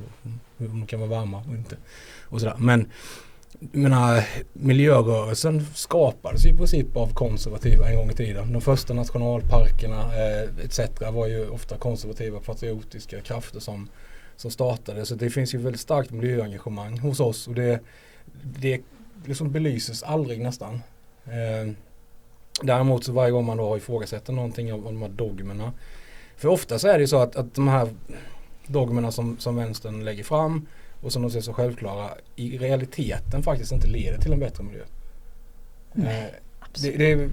[0.59, 1.77] hur de kan vara varma och inte.
[2.23, 2.57] Och sådär.
[2.59, 2.87] Men
[3.61, 8.53] jag menar, miljörörelsen skapades ju i princip av konservativa en gång i tiden.
[8.53, 10.81] De första nationalparkerna eh, etc.
[11.13, 13.89] var ju ofta konservativa patriotiska krafter som,
[14.37, 15.07] som startade.
[15.07, 17.81] Så det finns ju väldigt starkt miljöengagemang hos oss och det,
[18.43, 18.81] det
[19.25, 20.75] liksom belyses aldrig nästan.
[21.25, 21.73] Eh,
[22.63, 25.73] däremot så varje gång man då ifrågasätter någonting av, av de här dogmerna.
[26.37, 27.89] För ofta så är det ju så att, att de här
[28.67, 30.67] dogmerna som, som vänstern lägger fram
[31.03, 34.83] och som de ser så självklara i realiteten faktiskt inte leder till en bättre miljö.
[35.93, 36.35] Nej,
[36.75, 37.31] Eh, det, det,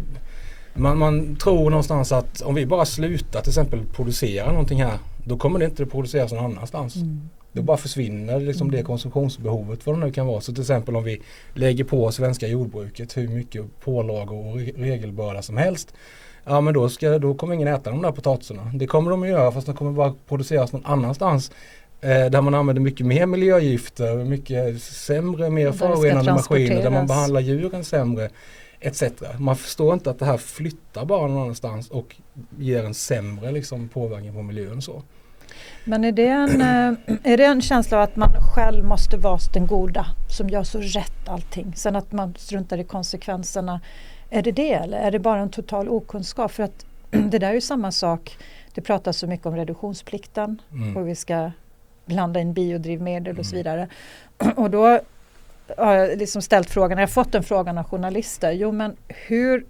[0.73, 5.38] man, man tror någonstans att om vi bara slutar till exempel producera någonting här då
[5.38, 6.95] kommer det inte produceras någon annanstans.
[6.95, 7.30] Mm.
[7.51, 10.41] Då bara försvinner liksom det konsumtionsbehovet vad det nu kan vara.
[10.41, 11.21] Så till exempel om vi
[11.54, 15.93] lägger på svenska jordbruket hur mycket pålagor och re- regelbörda som helst.
[16.45, 18.71] Ja men då, ska, då kommer ingen äta de där potatisarna.
[18.73, 21.51] Det kommer de att göra fast de kommer bara produceras någon annanstans.
[22.01, 27.41] Eh, där man använder mycket mer miljögifter, mycket sämre, mer förorenande maskiner, där man behandlar
[27.41, 28.29] djuren sämre.
[28.79, 29.03] Etc.
[29.39, 32.15] Man förstår inte att det här flyttar bara någon annanstans och
[32.60, 34.81] ger en sämre liksom, påverkan på miljön.
[34.81, 35.03] Så.
[35.84, 39.39] Men är det, en, eh, är det en känsla av att man själv måste vara
[39.53, 40.05] den goda
[40.38, 41.73] som gör så rätt allting?
[41.75, 43.81] Sen att man struntar i konsekvenserna.
[44.29, 46.51] Är det det eller är det bara en total okunskap?
[46.51, 48.38] För att det där är ju samma sak.
[48.73, 50.97] Det pratas så mycket om reduktionsplikten Mm.
[50.97, 51.51] och vi ska
[52.05, 53.63] blanda in biodrivmedel och så Mm.
[53.63, 53.87] vidare.
[54.55, 54.99] Och då
[55.77, 58.51] har jag liksom ställt frågan, jag har fått den frågan av journalister.
[58.51, 59.65] Jo men hur,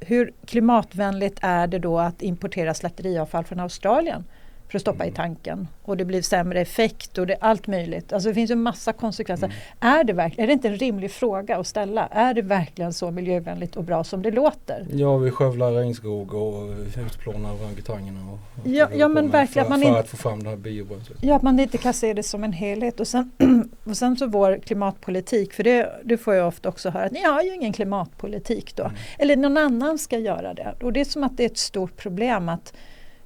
[0.00, 4.24] hur klimatvänligt är det då att importera slakteriavfall från Australien
[4.68, 5.14] för att stoppa i Mm.
[5.16, 5.68] tanken?
[5.82, 8.12] Och det blir sämre effekt och det allt möjligt.
[8.12, 9.46] Alltså det finns ju massa konsekvenser.
[9.46, 9.98] Mm.
[10.00, 12.06] Är, det verk- är det inte en rimlig fråga att ställa?
[12.06, 14.86] Är det verkligen så miljövänligt och bra som det låter?
[14.92, 16.70] Ja, vi skövlar regnskog och
[17.06, 18.20] utplånar orangutangerna.
[18.32, 20.56] Och, och Ja, ja, men verkligen, För, man för in- att få fram det här
[20.56, 21.18] biobränslet.
[21.22, 23.00] Ja, att man inte kan se det som en helhet.
[23.00, 23.30] Och sen,
[23.84, 27.22] och sen så vår klimatpolitik, för det, det får jag ofta också höra att ni
[27.24, 28.82] har ju ingen klimatpolitik då.
[28.84, 28.96] Mm.
[29.18, 30.74] Eller någon annan ska göra det.
[30.82, 32.72] Och det är som att det är ett stort problem att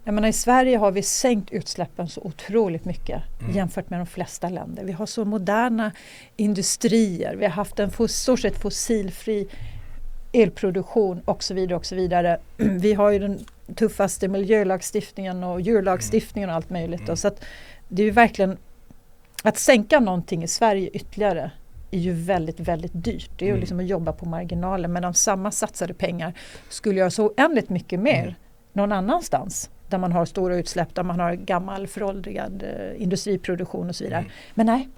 [0.05, 3.55] jag menar, I Sverige har vi sänkt utsläppen så otroligt mycket Mm.
[3.57, 4.85] jämfört med de flesta länder.
[4.85, 5.93] Vi har så moderna
[6.37, 9.49] industrier, vi har haft en fos- stort sett fossilfri
[10.33, 11.77] elproduktion och så vidare.
[11.77, 12.39] och så vidare.
[12.57, 13.39] Vi har ju den
[13.75, 17.01] tuffaste miljölagstiftningen och djurlagstiftningen och allt möjligt.
[17.01, 17.05] Då.
[17.05, 17.17] Mm.
[17.17, 17.45] Så att
[17.89, 18.57] det är ju verkligen
[19.43, 21.51] att sänka någonting i Sverige ytterligare
[21.91, 23.31] är ju väldigt, väldigt dyrt.
[23.39, 23.61] Det är ju Mm.
[23.61, 24.93] liksom att jobba på marginalen.
[24.93, 26.35] Men om samma satsade pengar
[26.69, 28.35] skulle göra så oändligt mycket mer Mm.
[28.73, 33.97] någon annanstans där man har stora utsläpp, där man har gammal föråldrad eh, industriproduktion och
[33.97, 34.21] så vidare.
[34.21, 34.33] Mm.
[34.55, 34.89] Men nej,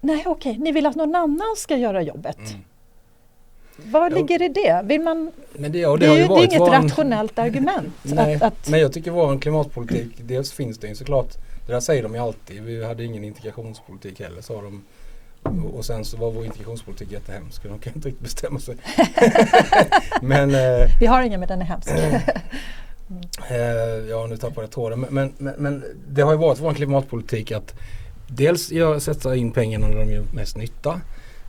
[0.00, 2.38] nej okej, ni vill att någon annan ska göra jobbet.
[2.38, 2.62] Mm.
[3.76, 4.80] Vad ligger i det?
[4.84, 7.94] Vill man, Men det, ja, det, är ju det är inget våran- rationellt argument.
[8.02, 11.36] Nej, att, att, men jag tycker vår klimatpolitik, dels finns det ju såklart,
[11.66, 14.84] det där säger de ju alltid, vi hade ingen integrationspolitik heller sa de.
[15.42, 18.76] Och, och sen så var vår integrationspolitik jättehemsk, de kan inte riktigt bestämma sig.
[20.22, 21.90] men eh, vi har ingen men den är hemsk.
[23.50, 25.06] Eh, ja, nu tappade jag tråden.
[25.10, 27.74] Men, men, men, det har ju varit vår klimatpolitik att
[28.26, 31.00] dels sätta in pengarna där de gör mest nytta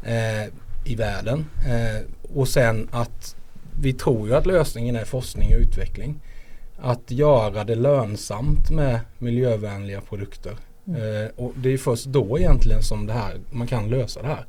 [0.04, 0.46] eh,
[0.86, 1.46] i världen.
[1.68, 2.02] Eh,
[2.36, 3.36] och sen att
[3.82, 6.20] vi tror ju att lösningen är forskning och utveckling.
[6.82, 10.54] Att göra det lönsamt med miljövänliga produkter.
[10.88, 11.24] Mm.
[11.24, 14.46] Eh, och det är först då egentligen som det här, man kan lösa det här.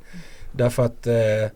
[0.51, 1.49] Därför att eh,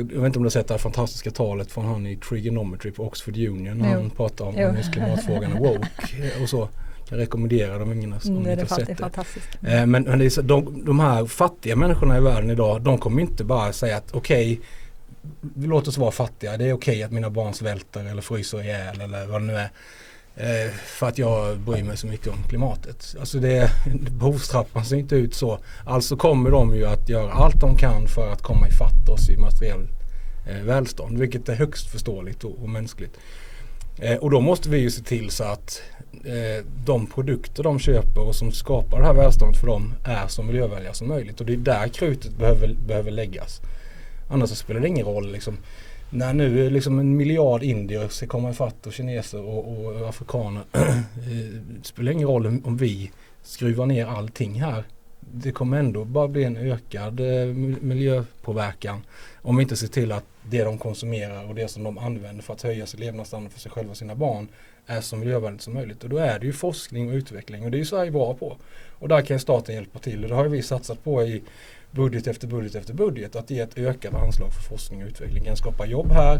[0.00, 2.90] jag vet inte om du har sett det här fantastiska talet från han i Trigonometry
[2.90, 5.88] på Oxford Union när han pratar om just klimatfrågan och woke
[6.42, 6.68] och så.
[7.10, 8.86] Jag rekommenderar dem ingen om Mm, ni det, är inte har är
[9.24, 9.72] sett det.
[9.72, 12.98] Eh, Men, men det är så, de, de här fattiga människorna i världen idag de
[12.98, 14.60] kommer inte bara säga att okej
[15.54, 16.56] låt oss vara fattiga.
[16.56, 19.70] Det är okej att mina barn svälter eller fryser ihjäl eller vad det nu är.
[20.36, 23.16] Eh, för att jag bryr mig så mycket om klimatet.
[23.20, 23.70] Alltså det,
[24.10, 25.58] behovstrappan ser inte ut så.
[25.84, 29.36] Alltså kommer de ju att göra allt de kan för att komma ifatt oss i
[29.36, 29.88] materiell
[30.48, 31.18] eh, välstånd.
[31.18, 33.16] Vilket är högst förståeligt och, och mänskligt.
[33.98, 35.82] Eh, och då måste vi ju se till så att
[36.24, 40.42] eh, de produkter de köper och som skapar det här välståndet för dem är så
[40.42, 41.40] miljövänliga som möjligt.
[41.40, 43.60] Och det är där krutet behöver, behöver läggas.
[44.30, 45.58] Annars så spelar det ingen roll liksom,
[46.10, 50.62] när nu liksom en miljard indier ska komma ifatt och kineser och, och afrikaner.
[50.72, 53.10] det eh, spelar ingen roll om vi
[53.42, 54.84] skruvar ner allting här.
[55.20, 57.46] Det kommer ändå bara bli en ökad eh,
[57.80, 59.00] miljöpåverkan
[59.42, 62.54] om vi inte ser till att det de konsumerar och det som de använder för
[62.54, 64.48] att höja sin levnadsstandard för sig själva och sina barn
[64.86, 66.04] är så miljövänligt som möjligt.
[66.04, 68.56] Och då är det ju forskning och utveckling och det är ju Sverige bra på.
[68.88, 71.42] Och där kan staten hjälpa till och det har vi satsat på i
[71.90, 75.38] budget efter budget efter budget att ge ett ökat anslag för forskning och utveckling.
[75.42, 76.38] Det kan skapa jobb här,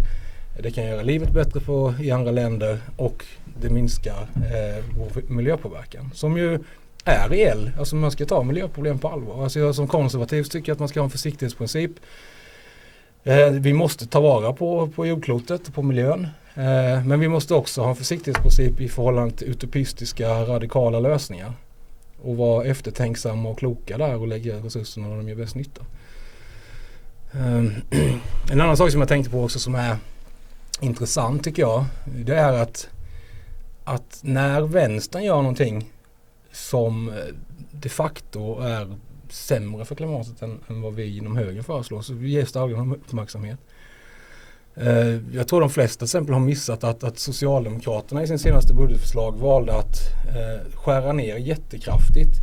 [0.62, 3.24] det kan göra livet bättre på, i andra länder och
[3.60, 6.58] det minskar eh, vår miljöpåverkan som ju
[7.04, 7.70] är reell.
[7.78, 9.42] Alltså man ska ta miljöproblem på allvar.
[9.42, 11.90] Alltså jag som konservativ tycker att man ska ha en försiktighetsprincip.
[13.24, 16.28] Eh, vi måste ta vara på, på jordklotet och på miljön.
[16.54, 21.52] Eh, men vi måste också ha en försiktighetsprincip i förhållande till utopistiska radikala lösningar.
[22.22, 25.82] Och vara eftertänksamma och kloka där och lägga resurserna där de gör bäst nytta.
[27.32, 27.72] Ehm,
[28.52, 29.96] en annan sak som jag tänkte på också som är
[30.80, 31.84] intressant tycker jag.
[32.04, 32.88] Det är att,
[33.84, 35.90] att när vänstern gör någonting
[36.52, 37.14] som eh,
[37.70, 38.96] de facto är
[39.28, 42.92] sämre för klimatet än, än vad vi inom högern föreslår så ges det aldrig någon
[42.92, 43.58] uppmärksamhet.
[44.76, 48.74] Eh, jag tror de flesta till exempel har missat att, att Socialdemokraterna i sin senaste
[48.74, 49.96] budgetförslag valde att
[50.28, 52.36] eh, skära ner jättekraftigt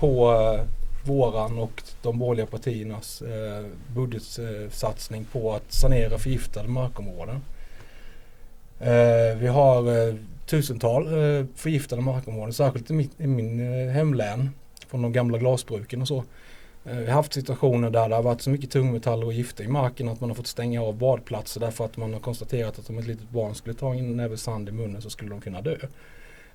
[0.00, 0.64] på eh,
[1.04, 7.40] våran och de borgerliga partiernas eh, budgetsatsning på att sanera förgiftade markområden.
[8.80, 10.14] Eh, vi har eh,
[10.46, 14.50] tusental eh, förgiftade markområden, särskilt i, mitt, i min eh, hemlän
[14.88, 16.24] från de gamla glasbruken och så.
[16.84, 19.68] Eh, vi har haft situationer där det har varit så mycket tungmetaller och gifter i
[19.68, 22.98] marken att man har fått stänga av badplatser därför att man har konstaterat att om
[22.98, 25.76] ett litet barn skulle ta en näve sand i munnen så skulle de kunna dö.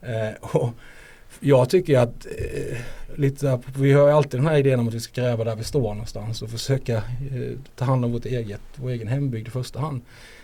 [0.02, 0.70] Eh, och
[1.40, 2.78] jag tycker att eh,
[3.16, 5.94] lite, vi har alltid den här idén om att vi ska gräva där vi står
[5.94, 10.02] någonstans och försöka eh, ta hand om vårt eget, vår egen hembygd i första hand.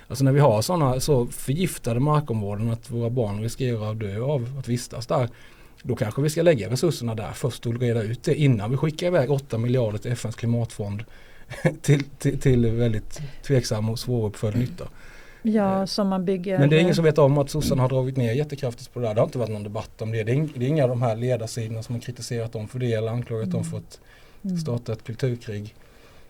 [0.07, 4.55] Alltså när vi har sådana så förgiftade markområden att våra barn riskerar att dö av
[4.59, 5.29] att vistas där
[5.83, 9.07] då kanske vi ska lägga resurserna där först och reda ut det innan vi skickar
[9.07, 11.03] iväg 8 miljarder till FNs klimatfond
[11.81, 14.87] till, till, till väldigt tveksam och svåruppföljd nytta.
[15.41, 16.59] Ja, eh, som man bygger.
[16.59, 19.07] Men det är ingen som vet om att sossarna har dragit ner jättekraftigt på det
[19.07, 19.13] där.
[19.13, 20.23] Det har inte varit någon debatt om det.
[20.23, 22.93] Det är, det är inga av de här ledarsidorna som har kritiserat dem för det
[22.93, 23.53] eller anklagat mm.
[23.53, 23.99] dem för att
[24.43, 24.57] mm.
[24.57, 25.75] starta ett kulturkrig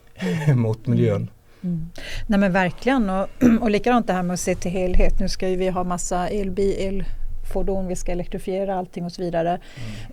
[0.55, 1.29] mot miljön.
[1.63, 1.89] Mm.
[2.27, 3.27] Nej men verkligen och,
[3.61, 5.19] och likadant det här med att se till helhet.
[5.19, 7.05] Nu ska ju vi ha massa elbil, el
[7.51, 9.59] fordon, vi ska elektrifiera allting och så vidare.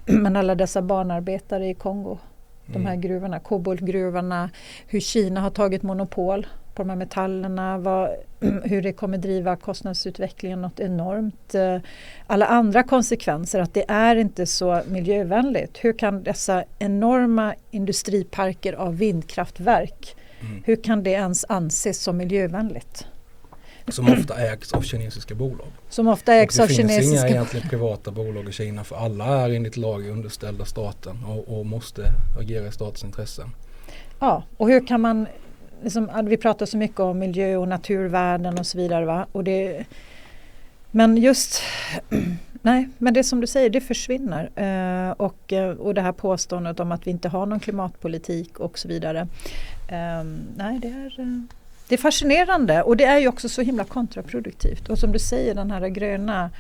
[0.07, 0.23] Mm.
[0.23, 2.19] Men alla dessa barnarbetare i Kongo,
[2.67, 3.01] de här mm.
[3.01, 4.51] gruvorna, koboltgruvorna,
[4.87, 8.11] hur Kina har tagit monopol på de här metallerna, vad,
[8.65, 11.55] hur det kommer driva kostnadsutvecklingen något enormt.
[11.55, 11.79] Eh,
[12.27, 15.79] alla andra konsekvenser, att det är inte så miljövänligt.
[15.85, 20.63] Hur kan dessa enorma industriparker av vindkraftverk, mm.
[20.65, 23.07] hur kan det ens anses som miljövänligt?
[23.91, 25.67] Som ofta ägs av kinesiska bolag.
[25.89, 29.25] Som ofta ägs av kinesiska Det finns inga egentligen privata bolag i Kina för alla
[29.25, 32.03] är enligt lag underställda staten och, och måste
[32.41, 33.51] agera i statens intressen.
[34.19, 35.27] Ja, och hur kan man
[35.83, 39.05] liksom, vi pratar så mycket om miljö och naturvärden och så vidare.
[39.05, 39.27] Va?
[39.33, 39.85] Och det,
[40.91, 41.63] men just
[42.63, 44.51] Nej, men det som du säger, det försvinner.
[44.55, 48.79] Eh, och, eh, och det här påståendet om att vi inte har någon klimatpolitik och
[48.79, 49.21] så vidare.
[49.89, 50.25] Eh,
[50.57, 51.58] nej, det är, eh,
[51.89, 54.89] det är fascinerande och det är ju också så himla kontraproduktivt.
[54.89, 56.51] Och som du säger den här gröna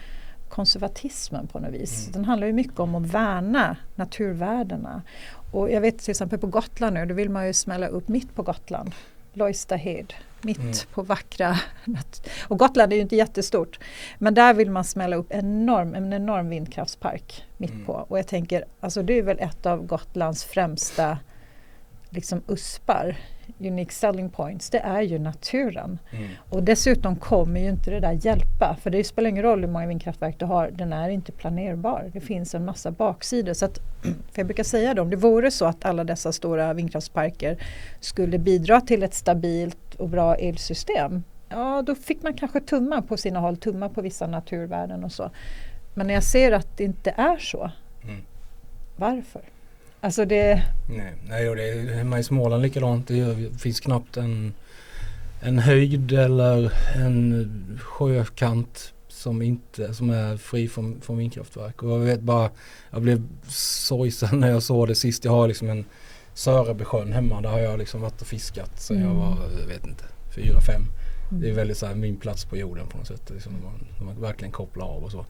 [0.48, 2.02] konservatismen på något vis.
[2.02, 2.12] Mm.
[2.12, 5.02] Den handlar ju mycket om att värna naturvärdena.
[5.52, 8.34] Och jag vet till exempel på Gotland nu, då vill man ju smälla upp mitt
[8.34, 8.94] på Gotland.
[9.32, 10.72] Lojstahed, mitt mm.
[10.92, 11.58] på vackra...
[12.48, 13.78] Och Gotland är ju inte jättestort.
[14.18, 17.86] Men där vill man smälla upp enorm, en enorm vindkraftspark mitt mm.
[17.86, 17.92] på.
[17.92, 21.18] Och jag tänker, alltså det är väl ett av Gotlands främsta
[22.10, 23.16] liksom uspar
[23.60, 25.98] unique selling points, det är ju naturen.
[26.10, 26.28] Mm.
[26.50, 29.86] Och dessutom kommer ju inte det där hjälpa, för det spelar ingen roll hur många
[29.86, 32.10] vindkraftverk du har, den är inte planerbar.
[32.12, 33.52] Det finns en massa baksidor.
[33.52, 36.72] Så att, för jag brukar säga det, om det vore så att alla dessa stora
[36.72, 37.58] vindkraftsparker
[38.00, 43.16] skulle bidra till ett stabilt och bra elsystem, ja då fick man kanske tumma på
[43.16, 45.30] sina håll, tumma på vissa naturvärden och så.
[45.94, 47.70] Men när jag ser att det inte är så,
[48.04, 48.20] mm.
[48.96, 49.42] varför?
[50.00, 50.62] Alltså det...
[50.88, 53.08] Nej, nej och det är hemma i Småland likadant.
[53.08, 54.54] Det finns knappt en,
[55.40, 61.82] en höjd eller en sjökant som inte som är fri från, från vindkraftverk.
[61.82, 62.50] Och jag vet bara,
[62.90, 65.24] jag blev sorgsen när jag såg det sist.
[65.24, 65.84] Jag har liksom en
[66.34, 67.40] Sörebysjön hemma.
[67.40, 69.08] Där har jag liksom varit och fiskat sen mm.
[69.08, 70.82] jag var, jag vet inte, fyra, fem.
[71.30, 73.30] Det är väldigt så här, min plats på jorden på något sätt.
[73.30, 75.26] Liksom, man, man verkligen kopplar av och så.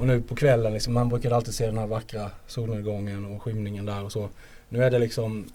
[0.00, 3.86] Och nu på kvällen, liksom, man brukar alltid se den här vackra solnedgången och skymningen
[3.86, 4.28] där och så.
[4.68, 5.46] Nu är det liksom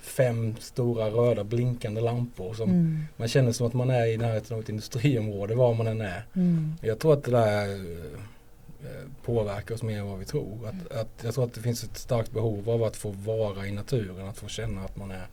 [0.00, 2.54] fem stora röda blinkande lampor.
[2.54, 3.04] Som mm.
[3.16, 6.24] Man känner som att man är i närheten av ett industriområde var man än är.
[6.34, 6.74] Mm.
[6.80, 7.74] Jag tror att det där
[8.82, 10.68] eh, påverkar oss mer än vad vi tror.
[10.68, 13.72] Att, att, jag tror att det finns ett starkt behov av att få vara i
[13.72, 15.26] naturen, att få känna att man är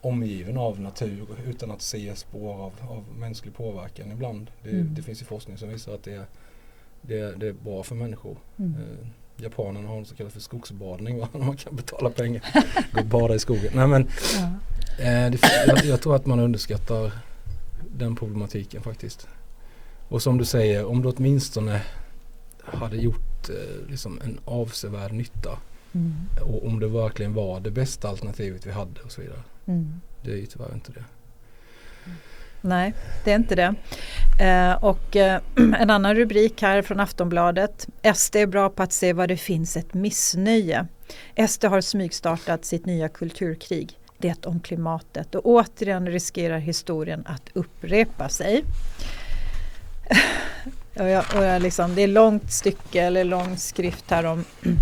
[0.00, 4.50] omgiven av natur utan att se spår av, av mänsklig påverkan ibland.
[4.62, 4.94] Det, mm.
[4.94, 6.24] det finns ju forskning som visar att det är,
[7.06, 8.36] det, det är bra för människor.
[8.56, 8.74] Mm.
[8.74, 11.18] Eh, japanerna har något som kallas för skogsbadning.
[11.18, 11.28] Va?
[11.38, 12.42] Man kan betala pengar
[12.92, 13.72] gå och bada i skogen.
[13.74, 14.44] Nej, men, ja.
[15.04, 17.12] eh, det, jag, jag, tror att man underskattar
[17.96, 19.28] den problematiken faktiskt.
[20.08, 21.82] Och som du säger, om du åtminstone
[22.64, 25.58] hade gjort eh, liksom en avsevärd nytta
[25.92, 26.14] mm.
[26.40, 29.42] och om det verkligen var det bästa alternativet vi hade och så vidare.
[29.66, 30.00] Mm.
[30.22, 31.04] Det är ju tyvärr inte det.
[32.64, 32.94] Nej,
[33.24, 33.74] det är inte det.
[34.44, 37.88] Eh, och eh, en annan rubrik här från Aftonbladet.
[38.14, 40.86] SD är bra på att se var det finns ett missnöje.
[41.48, 43.98] SD har smygstartat sitt nya kulturkrig.
[44.18, 48.64] Det om klimatet och återigen riskerar historien att upprepa sig.
[50.98, 54.44] och jag, och jag liksom, det är långt stycke eller lång skrift här om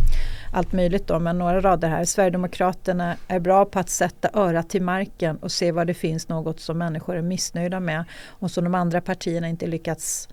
[0.52, 2.04] allt möjligt då, men några rader här.
[2.04, 6.60] Sverigedemokraterna är bra på att sätta örat till marken och se vad det finns något
[6.60, 10.28] som människor är missnöjda med och som de andra partierna inte lyckats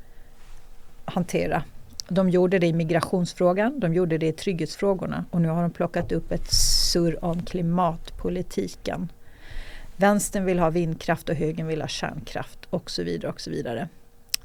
[1.06, 1.64] hantera.
[2.08, 6.12] De gjorde det i migrationsfrågan, de gjorde det i trygghetsfrågorna och nu har de plockat
[6.12, 9.12] upp ett surr om klimatpolitiken.
[9.98, 13.90] Vänstern vill ha vindkraft och högern vill ha kärnkraft och så vidare och så vidare.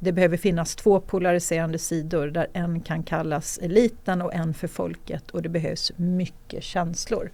[0.05, 5.31] Det behöver finnas två polariserande sidor där en kan kallas eliten och en för folket
[5.31, 7.31] och det behövs mycket känslor.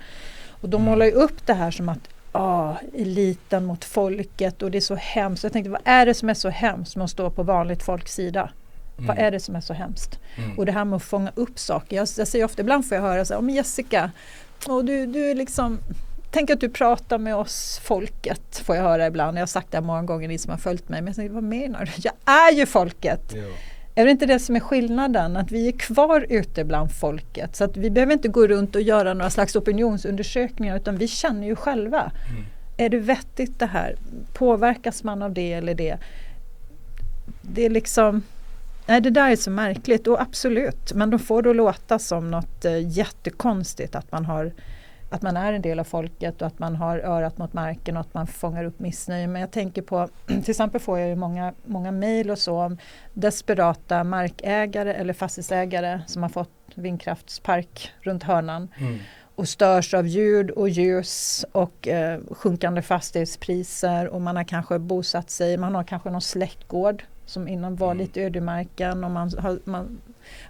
[0.48, 4.78] Och de målar ju upp det här som att ah, eliten mot folket och det
[4.78, 5.42] är så hemskt.
[5.42, 8.14] Jag tänkte vad är det som är så hemskt med att stå på vanligt folks
[8.14, 8.50] sida?
[8.98, 9.06] Mm.
[9.06, 10.18] Vad är det som är så hemskt?
[10.36, 10.58] Mm.
[10.58, 11.96] Och det här med att fånga upp saker.
[11.96, 14.10] Jag, jag säger ofta, ibland får jag höra så här, men Jessica,
[14.66, 15.78] och du, du är liksom
[16.30, 19.36] Tänk att du pratar med oss folket, får jag höra ibland.
[19.36, 21.00] Jag har sagt det många gånger, ni som har följt mig.
[21.00, 21.92] Men jag tänkte, vad menar du?
[21.96, 23.32] Jag är ju folket!
[23.34, 23.42] Ja.
[23.94, 25.36] Är det inte det som är skillnaden?
[25.36, 27.56] Att vi är kvar ute bland folket.
[27.56, 31.46] Så att vi behöver inte gå runt och göra några slags opinionsundersökningar utan vi känner
[31.46, 32.12] ju själva.
[32.30, 32.44] Mm.
[32.76, 33.96] Är det vettigt det här?
[34.32, 35.98] Påverkas man av det eller det?
[37.42, 38.22] Det är liksom
[38.86, 42.30] Nej det där är så märkligt och absolut men de får det att låta som
[42.30, 44.52] något äh, jättekonstigt att man har
[45.10, 48.00] att man är en del av folket och att man har örat mot marken och
[48.00, 49.26] att man fångar upp missnöje.
[49.26, 52.78] Men jag tänker på, till exempel får jag ju många, många mejl och så om
[53.14, 58.98] desperata markägare eller fastighetsägare som har fått vindkraftspark runt hörnan mm.
[59.34, 65.30] och störs av ljud och ljus och eh, sjunkande fastighetspriser och man har kanske bosatt
[65.30, 67.98] sig, man har kanske någon släktgård som innan var mm.
[67.98, 70.00] lite ödemarken och man, har, man,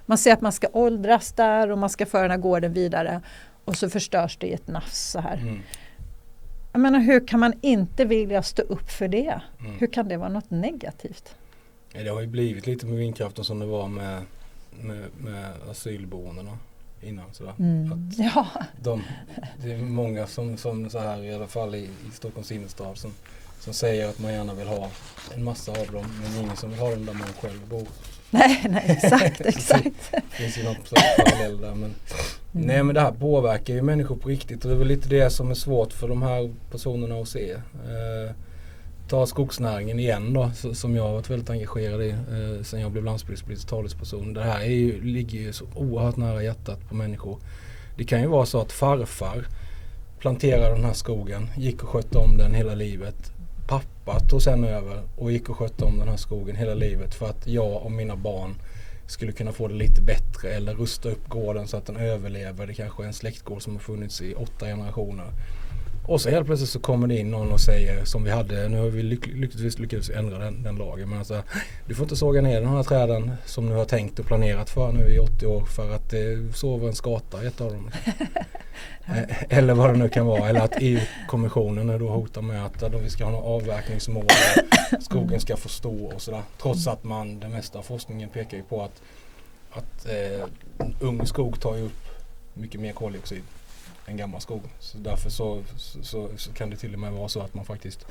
[0.05, 3.21] man ser att man ska åldras där och man ska föra den här gården vidare
[3.71, 5.37] och så förstörs det i ett nafs så här.
[5.37, 5.61] Mm.
[6.71, 9.41] Jag menar hur kan man inte vilja stå upp för det?
[9.59, 9.71] Mm.
[9.79, 11.35] Hur kan det vara något negativt?
[11.93, 14.21] Det har ju blivit lite med vindkraften som det var med,
[14.81, 16.57] med, med asylboendena
[17.01, 17.33] innan.
[17.33, 17.53] Sådär.
[17.59, 18.11] Mm.
[18.17, 18.47] ja.
[18.81, 19.03] de,
[19.63, 23.13] det är många som, som så här i alla fall i, i Stockholms innerstad som,
[23.59, 24.89] som säger att man gärna vill ha
[25.35, 27.87] en massa av dem men ingen som vill ha dem där man själv bor.
[28.33, 29.83] Nej, nej exakt, exakt.
[30.11, 31.75] det finns ju något parallell där.
[31.75, 31.93] Men, mm.
[32.51, 35.29] Nej men det här påverkar ju människor på riktigt och det är väl lite det
[35.29, 37.51] som är svårt för de här personerna att se.
[37.51, 38.35] Eh,
[39.09, 43.03] ta skogsnäringen igen då som jag har varit väldigt engagerad i eh, sen jag blev
[43.03, 44.33] landsbygdspolitisk talesperson.
[44.33, 47.37] Det här är ju, ligger ju så oerhört nära hjärtat på människor.
[47.97, 49.45] Det kan ju vara så att farfar
[50.19, 53.31] planterade den här skogen, gick och skötte om den hela livet
[53.71, 57.29] pappa tog sen över och gick och skötte om den här skogen hela livet för
[57.29, 58.55] att jag och mina barn
[59.07, 62.67] skulle kunna få det lite bättre eller rusta upp gården så att den överlever.
[62.67, 65.25] Det kanske är en släktgård som har funnits i åtta generationer.
[66.11, 68.79] Och så helt plötsligt så kommer det in någon och säger som vi hade, nu
[68.79, 71.09] har vi lyck lyckligtvis lyckats ändra den, den lagen.
[71.09, 71.43] Men alltså,
[71.87, 74.91] du får inte såga ner de här träden som du har tänkt och planerat för
[74.91, 77.91] nu i 80 år för att det sover en skata i ett av dem.
[79.05, 80.49] Eh, eller vad det nu kan vara.
[80.49, 84.27] Eller att EU-kommissionen då hotar med att då vi ska ha några avverkningsmål.
[85.01, 86.41] Skogen ska få stå och sådär.
[86.61, 89.01] Trots att man, det mesta av forskningen pekar ju på att,
[89.71, 90.45] att eh,
[90.99, 92.07] ung skog tar ju upp
[92.53, 93.43] mycket mer koldioxid
[94.11, 94.61] än gammal skog.
[94.79, 98.05] Så därför så, så, så, kan det till och med vara så att man faktiskt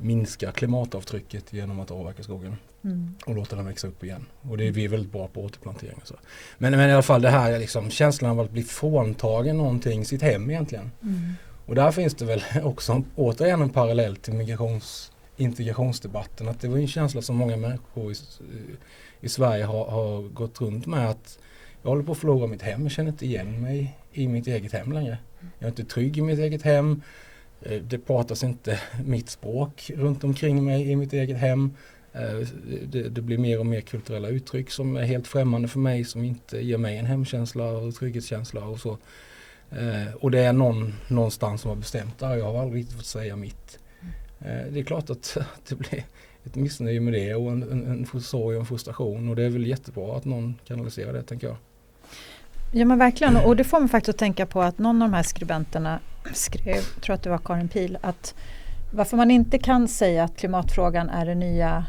[0.00, 3.14] minskar klimatavtrycket genom att avverka skogen mm.
[3.26, 4.26] och låta den växa upp igen.
[4.42, 5.98] Och det är vi väldigt bra på återplantering.
[6.02, 6.14] Och så.
[6.58, 10.22] Men, men i alla fall det här liksom, känslan av att bli fråntagen någonting, sitt
[10.22, 10.90] hem egentligen.
[11.02, 11.32] Mm.
[11.66, 16.48] Och där finns det väl också återigen en parallell till migrations integrationsdebatten.
[16.48, 18.16] Att det var en känsla som många människor i,
[19.20, 21.38] i Sverige har, har, gått runt med att
[21.84, 24.72] jag håller på att förlora mitt hem, jag känner inte igen mig i mitt eget
[24.72, 25.18] hem längre.
[25.58, 27.02] Jag är inte trygg i mitt eget hem.
[27.60, 31.70] Eh, det pratas inte mitt språk runt omkring mig i mitt eget hem.
[32.12, 32.48] Eh,
[32.86, 36.24] det, det, blir mer och mer kulturella uttryck som är helt främmande för mig som
[36.24, 38.98] inte ger mig en hemkänsla och trygghetskänsla och så.
[39.70, 42.36] Eh, och det är någon någonstans som har bestämt det.
[42.36, 43.78] Jag har aldrig riktigt fått säga mitt.
[44.70, 46.04] Det är klart att, att det blir
[46.44, 49.50] ett missnöje med det och en, en, en sorg och en frustration och det är
[49.50, 51.56] väl jättebra att någon kanaliserar det tänker jag.
[52.76, 55.14] Ja men verkligen och det får man faktiskt att tänka på att någon av de
[55.14, 55.98] här skribenterna
[56.32, 58.34] skrev, tror att det var Karin Pil, att
[58.92, 61.86] varför man inte kan säga att klimatfrågan är den nya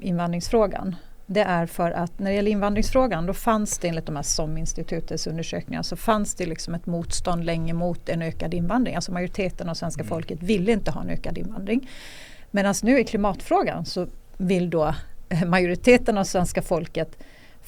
[0.00, 0.96] invandringsfrågan
[1.26, 5.26] det är för att när det gäller invandringsfrågan då fanns det enligt de här SOM-institutets
[5.26, 8.94] undersökningar så fanns det liksom ett motstånd länge mot en ökad invandring.
[8.94, 10.08] Alltså majoriteten av svenska mm.
[10.08, 11.90] folket ville inte ha en ökad invandring.
[12.50, 14.94] Medan nu i klimatfrågan så vill då
[15.46, 17.18] majoriteten av svenska folket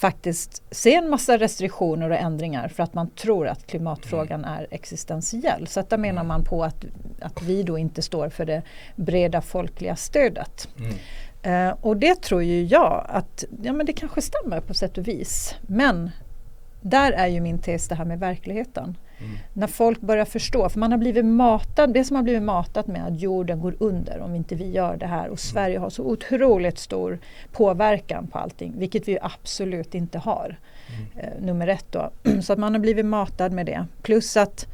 [0.01, 5.67] faktiskt se en massa restriktioner och ändringar för att man tror att klimatfrågan är existentiell.
[5.67, 6.85] Så att där menar man på att,
[7.21, 8.63] att vi då inte står för det
[8.97, 10.69] breda folkliga stödet.
[10.79, 10.95] Mm.
[11.47, 15.09] Uh, och det tror ju jag att ja, men det kanske stämmer på sätt och
[15.09, 15.55] vis.
[15.63, 16.11] Men
[16.81, 18.97] där är ju min tes det här med verkligheten.
[19.21, 19.39] Mm.
[19.53, 23.07] När folk börjar förstå, för man har blivit matad, det som har blivit matat med
[23.07, 25.41] att jorden går under om inte vi gör det här och.
[25.41, 27.19] Sverige har så otroligt stor
[27.53, 30.59] påverkan på allting, vilket vi absolut inte har.
[30.89, 31.07] Mm.
[31.17, 32.11] Eh, nummer ett då.
[32.43, 33.87] Så att man har blivit matad med det.
[34.03, 34.67] Plus att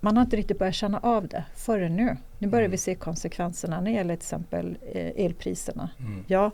[0.00, 2.16] man har inte riktigt börjat känna av det förrän nu.
[2.38, 2.70] Nu börjar mm.
[2.70, 5.90] vi se konsekvenserna när det gäller till exempel eh, elpriserna.
[5.98, 6.24] Mm.
[6.26, 6.50] Ja,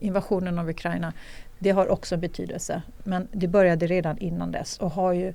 [0.00, 1.12] invasionen av Ukraina,
[1.58, 2.82] det har också betydelse.
[3.04, 5.34] Men det började redan innan dess och har ju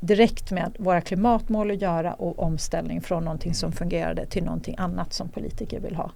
[0.00, 5.12] direkt med våra klimatmål att göra och omställning från någonting som fungerade till någonting annat
[5.12, 6.10] som politiker vill ha.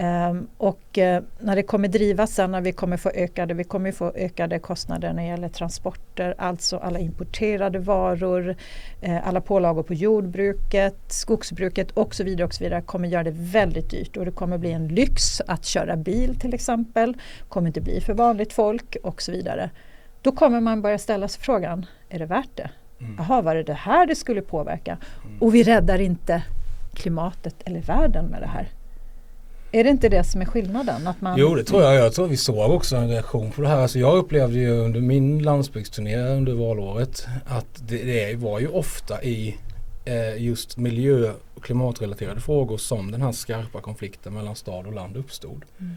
[0.00, 3.92] Um, och uh, när det kommer drivas sen när vi kommer få ökade, vi kommer
[3.92, 8.56] få ökade kostnader när det gäller transporter, alltså alla importerade varor,
[9.08, 13.34] uh, alla pålagor på jordbruket, skogsbruket och så vidare och så vidare kommer göra det
[13.34, 17.16] väldigt dyrt och det kommer bli en lyx att köra bil till exempel,
[17.48, 19.70] kommer inte bli för vanligt folk och så vidare.
[20.22, 22.70] Då kommer man börja ställa sig frågan, är det värt det?
[23.00, 23.14] Mm.
[23.18, 24.98] Jaha, var det det här det skulle påverka?
[25.40, 26.42] Och vi räddar inte
[26.94, 28.68] klimatet eller världen med det här.
[29.72, 31.06] Är det inte det som är skillnaden?
[31.06, 31.38] Att man...
[31.38, 31.94] Jo det tror jag.
[31.94, 33.76] Jag tror vi såg också en reaktion på det här.
[33.76, 39.22] Alltså jag upplevde ju under min landsbygdsturné under valåret att det, det var ju ofta
[39.22, 39.56] i
[40.04, 45.16] eh, just miljö och klimatrelaterade frågor som den här skarpa konflikten mellan stad och land
[45.16, 45.64] uppstod.
[45.80, 45.94] Mm.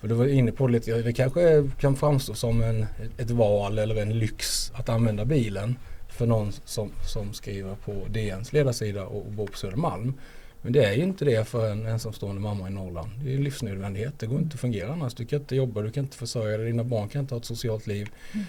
[0.00, 2.86] För du var inne på det lite, det kanske kan framstå som en,
[3.18, 5.76] ett val eller en lyx att använda bilen
[6.14, 10.14] för någon som, som skriver på DNs ledarsida och bor på Södermalm.
[10.62, 13.10] Men det är ju inte det för en ensamstående mamma i Norrland.
[13.24, 14.18] Det är en livsnödvändighet.
[14.18, 15.14] Det går inte att fungera annars.
[15.14, 17.44] Du kan inte jobba, du kan inte försörja dig, dina barn kan inte ha ett
[17.44, 18.08] socialt liv.
[18.32, 18.46] Mm.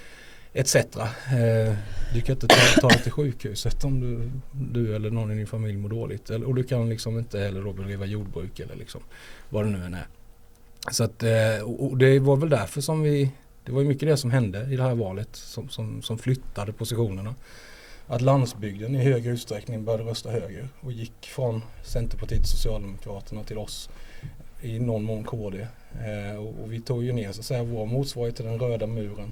[0.53, 0.75] Etc.
[0.75, 1.75] Eh,
[2.13, 5.47] du kan inte ta, ta dig till sjukhuset om du, du, eller någon i din
[5.47, 6.29] familj mår dåligt.
[6.29, 9.01] Och du kan liksom inte heller då bedriva jordbruk eller liksom
[9.49, 10.07] vad det nu än är.
[10.91, 13.31] Så att, eh, och det var väl därför som vi
[13.65, 16.73] det var ju mycket det som hände i det här valet som, som, som flyttade
[16.73, 17.35] positionerna.
[18.07, 23.57] Att landsbygden i högre utsträckning började rösta höger och gick från Centerpartiet och Socialdemokraterna till
[23.57, 23.89] oss
[24.61, 25.67] i någon mån KD.
[26.05, 28.87] Eh, och, och, vi tog ju ner så att säga vår motsvarighet till den röda
[28.87, 29.31] muren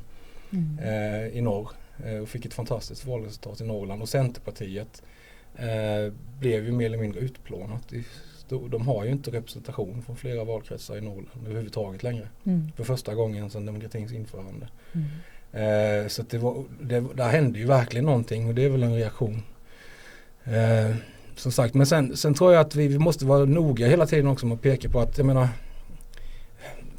[0.52, 0.80] mm.
[0.80, 1.70] eh, i norr
[2.06, 5.04] eh, och fick ett fantastiskt valresultat i Norrland och Centerpartiet
[5.56, 8.06] eh, blev ju mer eller mindre utplånat i
[8.50, 12.28] de har ju inte representation från flera valkretsar i Norrland överhuvudtaget längre.
[12.44, 12.72] Mm.
[12.76, 14.68] För första gången sedan demokratins införande.
[14.92, 15.08] Mm.
[15.54, 18.96] Eh, så det var, det, där hände ju verkligen någonting och det är väl en
[18.96, 19.44] reaktion.
[20.44, 20.96] Eh,
[21.36, 24.28] som sagt, men sen, sen tror jag att vi, vi, måste vara noga hela tiden
[24.28, 25.48] också med att peka på att, jag menar,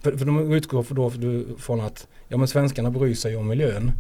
[0.03, 3.49] för, för de utgår för då, för, från att ja, men svenskarna bryr sig om
[3.49, 3.93] miljön.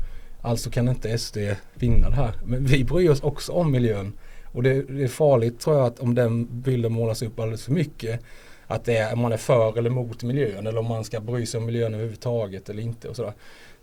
[0.42, 1.38] Alltså kan inte SD
[1.74, 2.34] vinna det här.
[2.44, 4.12] Men vi bryr oss också om miljön.
[4.54, 7.72] Och det, det, är farligt tror jag att om den bilden målas upp alldeles för
[7.72, 8.20] mycket.
[8.66, 11.46] Att det är, om man är för eller mot miljön eller om man ska bry
[11.46, 13.08] sig om miljön överhuvudtaget eller inte.
[13.08, 13.32] Och sådär.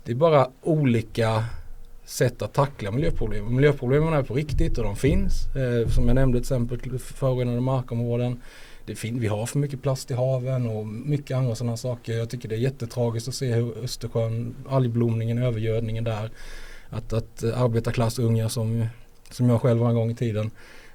[0.04, 1.46] Det är bara olika
[2.06, 3.56] sätt att tackla miljöproblem.
[3.56, 5.56] Miljöproblemen är på riktigt och de finns.
[5.56, 8.42] Eh, som jag nämnde till exempel förorenade markområden.
[8.86, 12.14] Det fin- vi har för mycket plast i haven och mycket andra sådana saker.
[12.14, 16.30] Jag tycker det är jättetragiskt att se hur Östersjön, algblomningen, övergödningen där.
[16.90, 18.86] Att, att eh, arbetarklassungar som
[19.34, 20.52] som jag själv var en gång i tiden.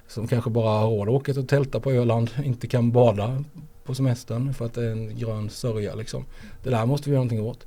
[0.07, 2.29] Som kanske bara har råd att åka och tälta på Öland.
[2.43, 3.43] Inte kan bada
[3.83, 6.25] på semestern för att det är en grön sörja liksom.
[6.63, 7.65] Det där måste vi göra någonting åt.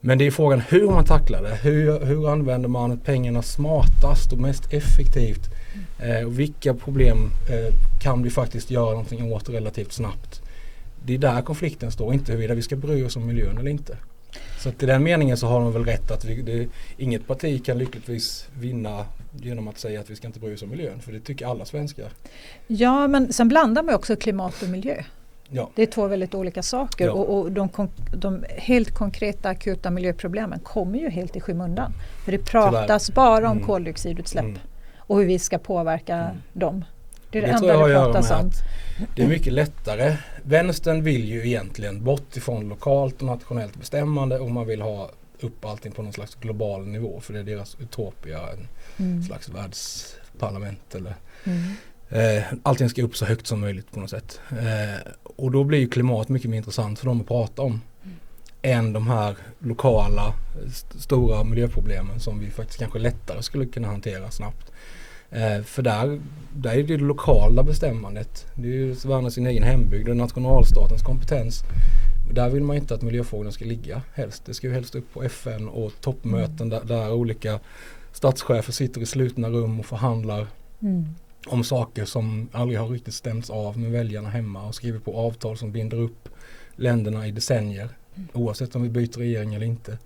[0.00, 1.54] Men det är frågan hur man tacklar det.
[1.54, 5.50] Hur, hur använder man pengarna smartast och mest effektivt?
[5.98, 7.18] Eh, och vilka problem
[7.50, 10.42] eh, kan vi faktiskt göra någonting åt relativt snabbt?
[11.04, 13.96] det är där konflikten står, inte huruvida vi ska bry oss om miljön eller inte.
[14.58, 17.64] Så att i den meningen så har de väl rätt att vi, det, inget parti
[17.64, 21.00] kan lyckligtvis vinna genom att säga att vi ska inte bry oss om miljön.
[21.00, 22.08] För det tycker alla svenskar.
[22.66, 25.02] Ja men sen blandar man också klimat och miljö.
[25.48, 25.70] Ja.
[25.74, 27.12] Det är två väldigt olika saker Ja.
[27.12, 27.68] och, och de,
[28.16, 31.92] de helt konkreta akuta miljöproblemen kommer ju helt i skymundan.
[32.24, 33.66] För det pratas bara om Mm.
[33.66, 34.58] koldioxidutsläpp Mm.
[34.96, 36.36] och hur vi ska påverka Mm.
[36.52, 36.84] dem.
[37.30, 38.50] Det är det, Det enda det pratas om.
[39.16, 40.16] det är mycket lättare.
[40.42, 45.10] Vänstern vill ju egentligen bort ifrån lokalt och nationellt bestämmande och man vill ha
[45.40, 48.68] upp allting på någon slags global nivå för det är deras utopia, en
[49.00, 49.22] Mm.
[49.22, 51.58] slags världsparlament eller Mm.
[52.12, 54.40] Eh, allting ska upp så högt som möjligt på något sätt.
[54.50, 57.80] Eh, och då blir klimat mycket mer intressant för dem att prata om.
[58.62, 60.34] Än de här lokala
[60.66, 64.72] st- stora miljöproblemen som vi faktiskt kanske lättare skulle kunna hantera snabbt.
[65.30, 66.20] Eh, för där,
[66.54, 68.46] där är det det lokala bestämmandet.
[68.54, 71.62] Det är ju värna sin egen hembygd och nationalstatens kompetens.
[72.32, 74.42] Där vill man inte att miljöfrågorna ska ligga helst.
[74.46, 77.60] Det ska ju helst upp på FN och toppmöten där, där olika
[78.12, 80.46] statschefer sitter i slutna rum och förhandlar
[80.82, 81.04] Mm.
[81.46, 85.56] om saker som aldrig har riktigt stämts av med väljarna hemma och skriver på avtal
[85.56, 86.28] som binder upp
[86.76, 87.88] länderna i decennier.
[88.32, 89.98] Oavsett om vi byter regering eller inte.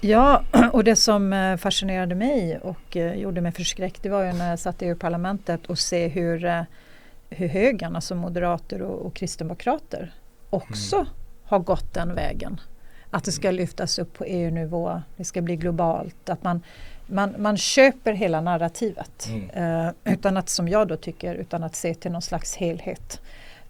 [0.00, 0.42] Ja,
[0.72, 4.50] och det som eh, fascinerade mig och eh, gjorde mig förskräckt det var ju när
[4.50, 6.62] jag satt i EU-parlamentet och se hur, eh,
[7.30, 10.12] hur högern, alltså moderater och, och kristdemokrater
[10.50, 11.08] också Mm.
[11.44, 12.60] har gått den vägen.
[13.10, 16.62] Att det ska lyftas upp på EU-nivå, det ska bli globalt, att man,
[17.06, 19.28] man, man köper hela narrativet.
[19.28, 19.86] Mm.
[19.86, 23.20] Eh, utan att, som jag då tycker, utan att se till någon slags helhet.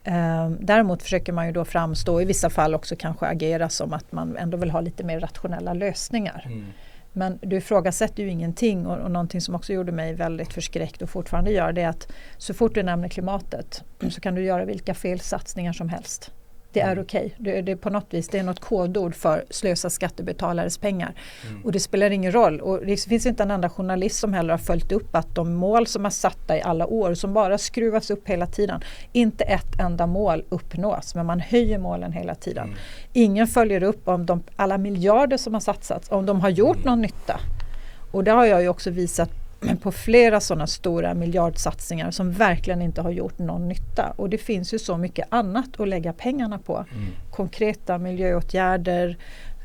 [0.04, 4.12] Eh, däremot försöker man ju då framstå, i vissa fall också kanske agera som att
[4.12, 6.42] man ändå vill ha lite mer rationella lösningar.
[6.46, 6.66] Mm.
[7.12, 11.10] Men du ifrågasätter ju ingenting och, och någonting som också gjorde mig väldigt förskräckt och
[11.10, 14.94] fortfarande gör det är att så fort du nämner klimatet så kan du göra vilka
[14.94, 16.30] felsatsningar som helst.
[16.72, 17.04] Det är Mm.
[17.04, 17.34] okej.
[17.38, 21.14] Det, det är på något vis det är något kodord för slösa skattebetalares pengar.
[21.50, 21.64] Mm.
[21.64, 22.60] Och det spelar ingen roll.
[22.60, 25.86] Och det finns inte en enda journalist som heller har följt upp att de mål
[25.86, 28.80] som är satta i alla år, som bara skruvas upp hela tiden,
[29.12, 32.64] inte ett enda mål uppnås, men man höjer målen hela tiden.
[32.64, 32.76] Mm.
[33.12, 36.86] Ingen följer upp om de, alla miljarder som har satsats, om de har gjort Mm.
[36.86, 37.40] någon nytta.
[38.12, 39.30] Och det har jag ju också visat
[39.82, 44.12] på flera sådana stora miljardsatsningar som verkligen inte har gjort någon nytta.
[44.16, 46.76] Och det finns ju så mycket annat att lägga pengarna på.
[46.76, 47.06] Mm.
[47.30, 49.16] Konkreta miljöåtgärder,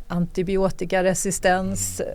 [0.07, 2.13] antibiotikaresistens, Mm.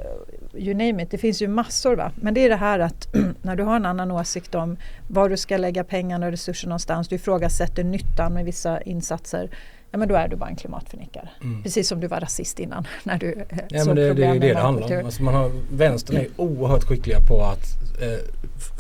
[0.55, 1.11] eh, you name it.
[1.11, 1.97] Det finns ju massor.
[1.97, 2.13] Va?
[2.17, 3.09] Men det är det här att
[3.43, 4.77] när du har en annan åsikt om
[5.09, 9.51] var du ska lägga pengarna och resurser någonstans, du ifrågasätter nyttan med vissa insatser,
[9.91, 11.29] ja men då är du bara en klimatförnekare.
[11.43, 11.63] Mm.
[11.63, 14.33] Precis som du var rasist innan när du eh, Ja, såg men det, det är
[14.33, 15.05] med det det handlar om.
[15.05, 17.65] Alltså man har, vänstern är oerhört skickliga på att
[18.03, 18.19] eh,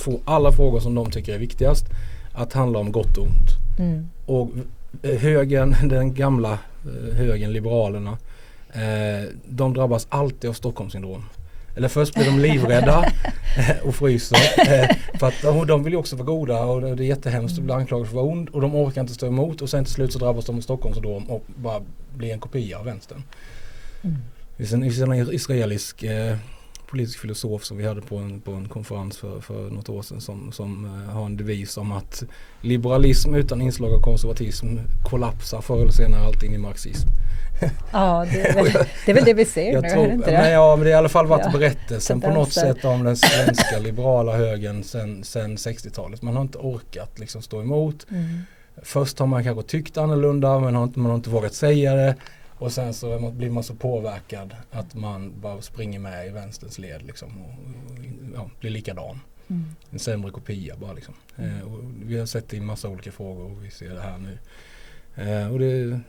[0.04, 1.86] få alla frågor som de tycker är viktigast
[2.32, 3.78] att handla om gott och ont.
[3.78, 4.08] Mm.
[4.26, 4.50] Och
[5.02, 8.18] eh, högern, den gamla eh, högern, liberalerna,
[8.72, 11.24] eh, de drabbas alltid av Stockholmssyndrom.
[11.78, 13.12] Eller först blir de livrädda
[13.82, 14.36] och fryser.
[14.58, 17.72] Eh, för att de vill ju också vara goda och det är jättehemskt att bli
[17.72, 20.12] anklagade för att vara ond och de orkar inte stå emot och sen till slut
[20.12, 21.82] så drabbas de av Stockholmssyndrom och bara
[22.16, 23.22] blir en kopia av vänstern.
[24.02, 24.16] Mm.
[24.56, 26.36] Det finns en, det finns en israelisk eh,
[26.90, 30.20] politisk filosof som vi hade på en, på en konferens för, för något år sedan
[30.20, 32.22] som, som eh, har en devis om att
[32.60, 34.66] liberalism utan inslag av konservatism
[35.04, 37.08] kollapsar förr eller senare allting i marxism.
[37.92, 38.72] Ja, det är, väl,
[39.06, 40.84] det är väl det vi ser Jag nu, tror, är det inte men ja, men
[40.84, 44.36] det har i alla fall varit Ja, berättelsen på något sätt om den svenska liberala
[44.36, 46.22] högern sen, sen 60-talet.
[46.22, 48.06] Man har inte orkat liksom stå emot.
[48.10, 48.42] Mm.
[48.82, 52.14] Först har man kanske tyckt annorlunda men har inte, man har inte vågat säga det.
[52.58, 56.78] Och sen så man- blir man så påverkad att man bara springer med i vänsterns
[56.78, 58.04] led liksom och, och
[58.34, 59.20] ja, blir likadan.
[59.50, 59.64] Mm.
[59.90, 61.14] En sämre kopia bara liksom.
[61.36, 64.18] Eh, och vi har sett det i massa olika frågor och vi ser det här
[64.18, 64.38] nu.
[65.24, 66.00] Eh, och det,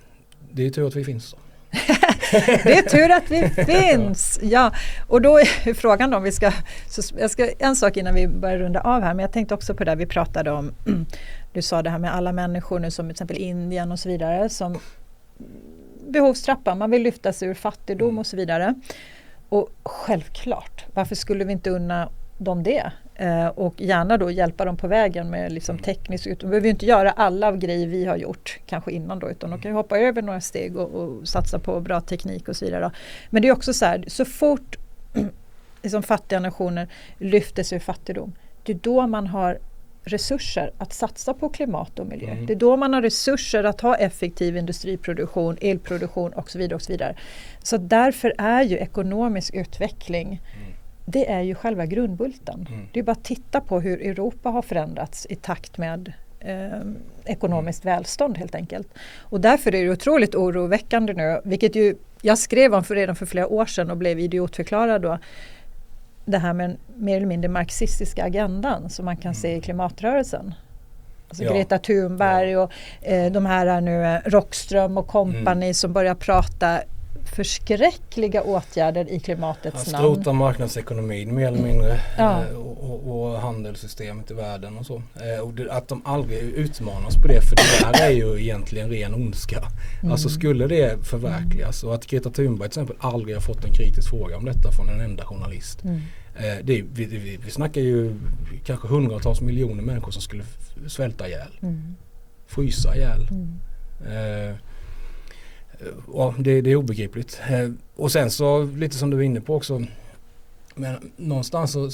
[0.52, 1.36] det är tur att vi finns.
[2.64, 4.40] Det är tur att vi finns!
[4.42, 4.72] Ja,
[5.08, 6.52] och då är frågan om vi ska,
[7.18, 7.50] jag ska...
[7.60, 10.06] En sak innan vi börjar runda av här, men jag tänkte också på det vi
[10.06, 10.72] pratade om.
[11.54, 14.50] Du sa det här med alla människor nu som till exempel Indien och så vidare
[14.50, 14.80] som
[16.08, 18.74] behovstrappan, man vill lyfta sig ur fattigdom och så vidare.
[19.50, 22.92] Och självklart, varför skulle vi inte unna dem det?
[23.20, 26.40] Eh, och gärna då hjälpa dem på vägen med liksom teknisk ut.
[26.40, 29.62] De behöver ju inte göra alla grejer vi har gjort kanske innan då utan de
[29.62, 32.84] kan hoppa över några steg och, och satsa på bra teknik och så vidare.
[32.84, 32.92] Då.
[33.30, 34.78] Men det är också så här, så fort
[35.82, 39.60] liksom fattiga nationer lyfter sig ur fattigdom, det är då man har
[40.04, 42.32] resurser att satsa på klimat och miljö.
[42.32, 42.46] Mm.
[42.46, 46.76] Det är då man har resurser att ha effektiv industriproduktion, elproduktion och så vidare.
[46.76, 47.16] Och så vidare.
[47.64, 50.42] Så därför är ju ekonomisk utveckling
[51.12, 52.68] det är ju själva grundbulten.
[52.70, 52.88] Mm.
[52.94, 56.80] Det är bara att titta på hur Europa har förändrats i takt med eh,
[57.26, 58.88] ekonomiskt välstånd helt enkelt.
[59.18, 63.26] Och därför är det otroligt oroväckande nu, vilket ju jag skrev om för redan för
[63.26, 65.18] flera år sedan och blev idiotförklarad då.
[66.26, 70.54] Det här med mer eller mindre marxistiska agendan som man kan se i klimatrörelsen.
[71.28, 71.54] Alltså ja.
[71.54, 75.74] Greta Thunberg och eh, de här är nu eh, Rockström och kompani mm.
[75.74, 76.80] som börjar prata
[77.26, 80.06] förskräckliga åtgärder i klimatets namn.
[80.06, 82.44] Skrota marknadsekonomin mer eller mindre ja.
[82.44, 84.96] eh, och, och, handelssystemet i världen och så.
[84.96, 88.90] Eh, och det, att de aldrig utmanas på det för det här är ju egentligen
[88.90, 89.58] ren ondska.
[90.00, 90.12] Mm.
[90.12, 94.10] Alltså skulle det förverkligas och att Greta Thunberg till exempel aldrig har fått en kritisk
[94.10, 95.84] fråga om detta från en enda journalist.
[95.84, 96.02] Mm.
[96.36, 98.16] Eh, det, vi, vi, vi snackar ju
[98.66, 100.44] kanske hundratals miljoner människor som skulle
[100.88, 101.60] svälta ihjäl.
[101.62, 101.96] Mm.
[102.48, 103.28] Frysa ihjäl.
[103.32, 103.60] Mm.
[104.06, 104.56] Eh,
[106.14, 107.42] ja, det, det, är obegripligt.
[107.50, 109.86] Eh, och sen så lite som du var inne på också.
[110.76, 111.90] Men någonstans så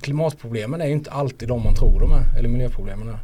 [0.00, 2.38] klimatproblemen är ju inte alltid de man tror de är.
[2.38, 3.18] Eller miljöproblemen är.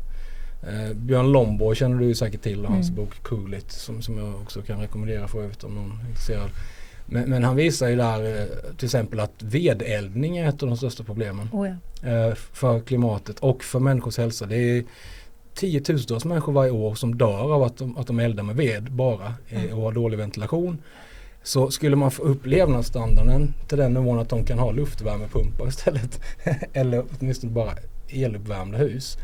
[0.69, 3.05] Eh, Björn Lomborg känner du säkert till och hans mm.
[3.05, 6.51] bok Cool It som, som jag också kan rekommendera för övrigt om någon är intresserad.
[7.07, 10.77] Men, men, han visar ju där eh, till exempel att vedeldning är ett av de
[10.77, 11.69] största problemen oh
[12.03, 12.09] ja.
[12.09, 14.47] eh, för klimatet och för människors hälsa.
[14.47, 14.85] Det är
[15.55, 19.35] tiotusentals människor varje år som dör av att de, att de eldar med ved bara
[19.49, 19.79] eh, mm.
[19.79, 20.79] och har dålig ventilation.
[21.43, 26.21] Så skulle man få upp levnadsstandarden till den nivån att de kan ha luftvärmepumpar istället
[26.73, 27.73] eller åtminstone bara
[28.09, 29.19] eluppvärmda hus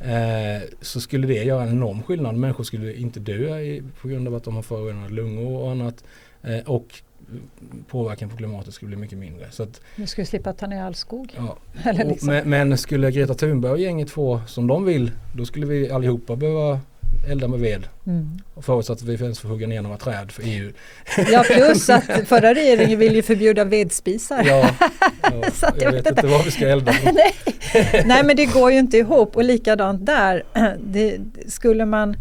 [0.00, 2.34] eh, så skulle det göra en enorm skillnad.
[2.36, 6.04] Människor skulle inte dö i, på grund av att de har förorenade lungor och annat.
[6.42, 7.02] Eh, och
[7.88, 9.46] påverkan på klimatet skulle bli mycket mindre.
[9.50, 11.36] Så att, nu skulle slippa ta ner all skog.
[11.36, 11.56] Ja.
[11.92, 12.28] Liksom.
[12.28, 16.36] men, men, skulle Greta Thunberg och gänget få som de vill då skulle vi allihopa
[16.36, 16.80] behöva
[17.28, 17.86] elda med ved.
[18.06, 18.38] Mm.
[18.54, 20.72] Och förutsatt att vi ens får hugga ner några träd för EU.
[21.32, 24.44] Ja plus att förra regeringen vill ju förbjuda vedspisar.
[24.46, 24.70] Ja,
[25.22, 27.34] ja jag, jag, vet inte vad vi ska elda Nej.
[28.04, 30.42] Nej men det går ju inte ihop och likadant där.
[30.86, 31.18] Det,
[31.48, 32.16] skulle man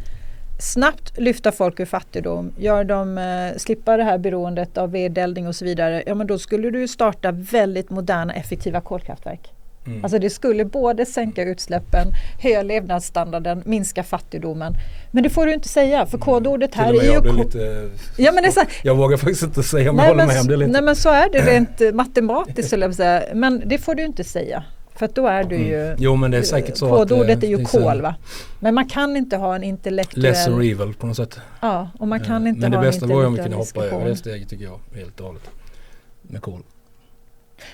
[0.60, 5.56] snabbt lyfta folk ur fattigdom, gör dem eh, slippa det här beroendet av vedeldning och
[5.56, 9.54] så vidare, ja men då skulle du starta väldigt moderna effektiva kolkraftverk.
[9.86, 10.04] Mm.
[10.04, 12.08] Alltså det skulle både sänka utsläppen,
[12.40, 14.74] höja levnadsstandarden, minska fattigdomen.
[15.12, 16.26] Men det får du inte säga för mm.
[16.26, 17.34] kodordet här är ju...
[17.34, 20.28] Lite, ja, men det är så, jag vågar faktiskt inte säga om nej, jag håller
[20.28, 20.58] med om det.
[20.58, 20.72] Lite.
[20.72, 22.74] Nej men så är det rent matematiskt.
[23.34, 24.64] Men det får du inte säga.
[24.96, 25.68] För då är du mm.
[25.68, 25.86] ju...
[25.86, 25.96] Mm.
[26.00, 28.16] Jo men det är säkert så Kodordet att, är ju kol va.
[28.60, 30.24] Men man kan inte ha en intellektuell...
[30.24, 31.40] Lesser evil på något sätt.
[31.62, 33.34] Ja och man kan inte men ha en intellektuell Men det bästa var ju om
[33.34, 35.50] vi kunde hoppa över det steget tycker jag helt och hållet.
[36.22, 36.64] Med kol.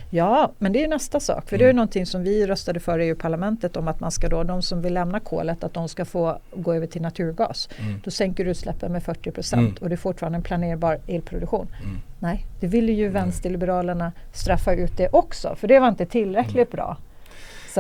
[0.10, 1.50] Ja, men det är nästa sak.
[1.50, 1.60] För mm.
[1.60, 1.76] det är mm.
[1.76, 4.94] någonting som vi röstade för i EU-parlamentet om att man ska då, de som vill
[4.94, 7.70] lämna kolet, att de ska få gå över till naturgas.
[7.80, 8.02] Mm.
[8.04, 9.78] Då sänker du utsläppen med 40 procent mm.
[9.82, 11.68] och det är fortfarande en planerbar elproduktion.
[11.84, 11.98] Mm.
[12.20, 16.98] Nej, det ville ju vänsterliberalerna straffa ut det också, för det var inte tillräckligt bra.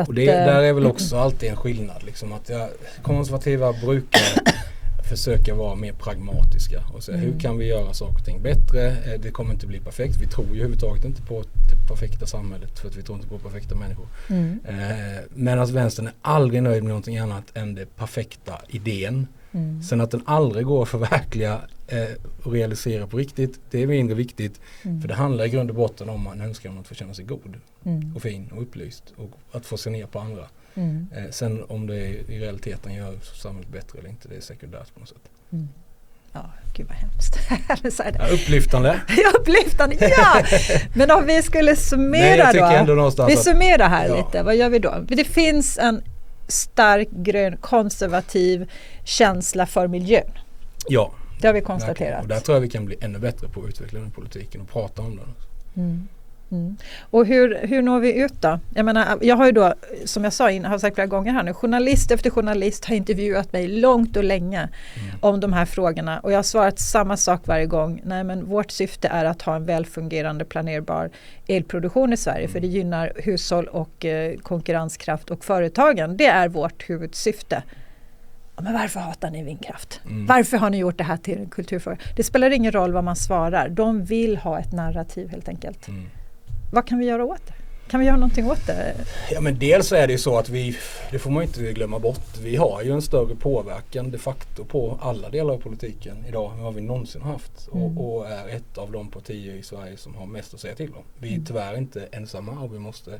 [0.06, 2.04] Så och det, att, där är väl eh, också alltid en skillnad.
[2.04, 2.70] Liksom, att jag,
[3.04, 4.22] konservativa brukar
[5.10, 7.32] försöka vara mer pragmatiska och säga mm.
[7.32, 8.88] hur kan vi göra saker och ting bättre?
[8.88, 10.16] Eh, det kommer inte bli perfekt.
[10.22, 13.38] Vi tror ju överhuvudtaget inte på det perfekta samhället för att vi tror inte på
[13.38, 14.08] perfekta människor.
[14.30, 14.60] Mm.
[14.68, 19.28] Eh, men att vänstern är aldrig nöjd med någonting annat än det perfekta idén.
[19.52, 19.84] Mm.
[19.84, 22.10] Sen att den aldrig går att förverkliga eh,
[22.44, 24.60] och realisera på riktigt, det är mindre viktigt.
[24.84, 25.02] Mm.
[25.02, 27.56] För det handlar i grund och botten om man önskar att få känna sig god
[27.84, 28.16] mm.
[28.16, 30.48] och fin och upplyst och att få se ner på andra.
[30.76, 31.08] Mm.
[31.16, 35.00] Eh, sen om det i realiteten gör samhället bättre eller inte, det är sekundärt på
[35.00, 35.30] något sätt.
[35.52, 35.70] Mm.
[36.34, 37.40] Ja, gud vad hemskt.
[38.20, 39.02] ja, upplyftande.
[39.08, 40.44] ja, upplyftande, ja!
[40.94, 43.26] Men om vi skulle summera Nej, då.
[43.26, 44.18] Vi summerar här ja.
[44.18, 45.06] lite, vad gör vi då?
[45.08, 46.02] Det finns en
[46.50, 48.72] stark grön konservativ
[49.04, 50.32] känsla för miljön.
[50.88, 51.12] Ja.
[51.42, 52.22] Det har vi konstaterat.
[52.22, 54.70] Och där tror jag vi kan bli ännu bättre på att utveckla den politiken och
[54.70, 55.34] prata om den.
[55.76, 56.08] Mm.
[56.52, 56.78] Mm.
[57.02, 58.60] Och hur, hur når vi ut då?
[58.76, 59.74] Jag menar, jag har ju då,
[60.06, 63.68] som jag sa, har sagt flera gånger här nu, journalist efter journalist har intervjuat mig
[63.68, 65.16] långt och länge mm.
[65.22, 68.02] om de här frågorna och jag har svarat samma sak varje gång.
[68.06, 71.10] Nej men vårt syfte är att ha en välfungerande planerbar
[71.48, 72.52] elproduktion i Sverige mm.
[72.52, 76.18] för det gynnar hushåll och eh, konkurrenskraft och företagen.
[76.18, 77.64] Det är vårt huvudsyfte.
[78.62, 80.02] Men varför hatar ni vindkraft?
[80.06, 80.26] Mm.
[80.26, 81.98] Varför har ni gjort det här till en kulturfråga?
[82.16, 83.70] Det spelar ingen roll vad man svarar.
[83.70, 85.88] De vill ha ett narrativ helt enkelt.
[85.88, 86.06] Mm.
[86.72, 87.54] Vad kan vi göra åt det?
[87.90, 88.96] Kan vi göra någonting åt det?
[89.32, 90.78] Ja men dels är det så att vi,
[91.12, 95.00] det får man inte glömma bort, vi har ju en större påverkan de facto på
[95.02, 97.70] alla delar av politiken idag än vad vi någonsin haft.
[97.74, 97.98] Mm.
[97.98, 100.94] Och, och, är ett av de partier i Sverige som har mest att säga till
[100.94, 101.04] om.
[101.18, 101.46] Vi är mm.
[101.46, 103.20] tyvärr inte ensamma och vi måste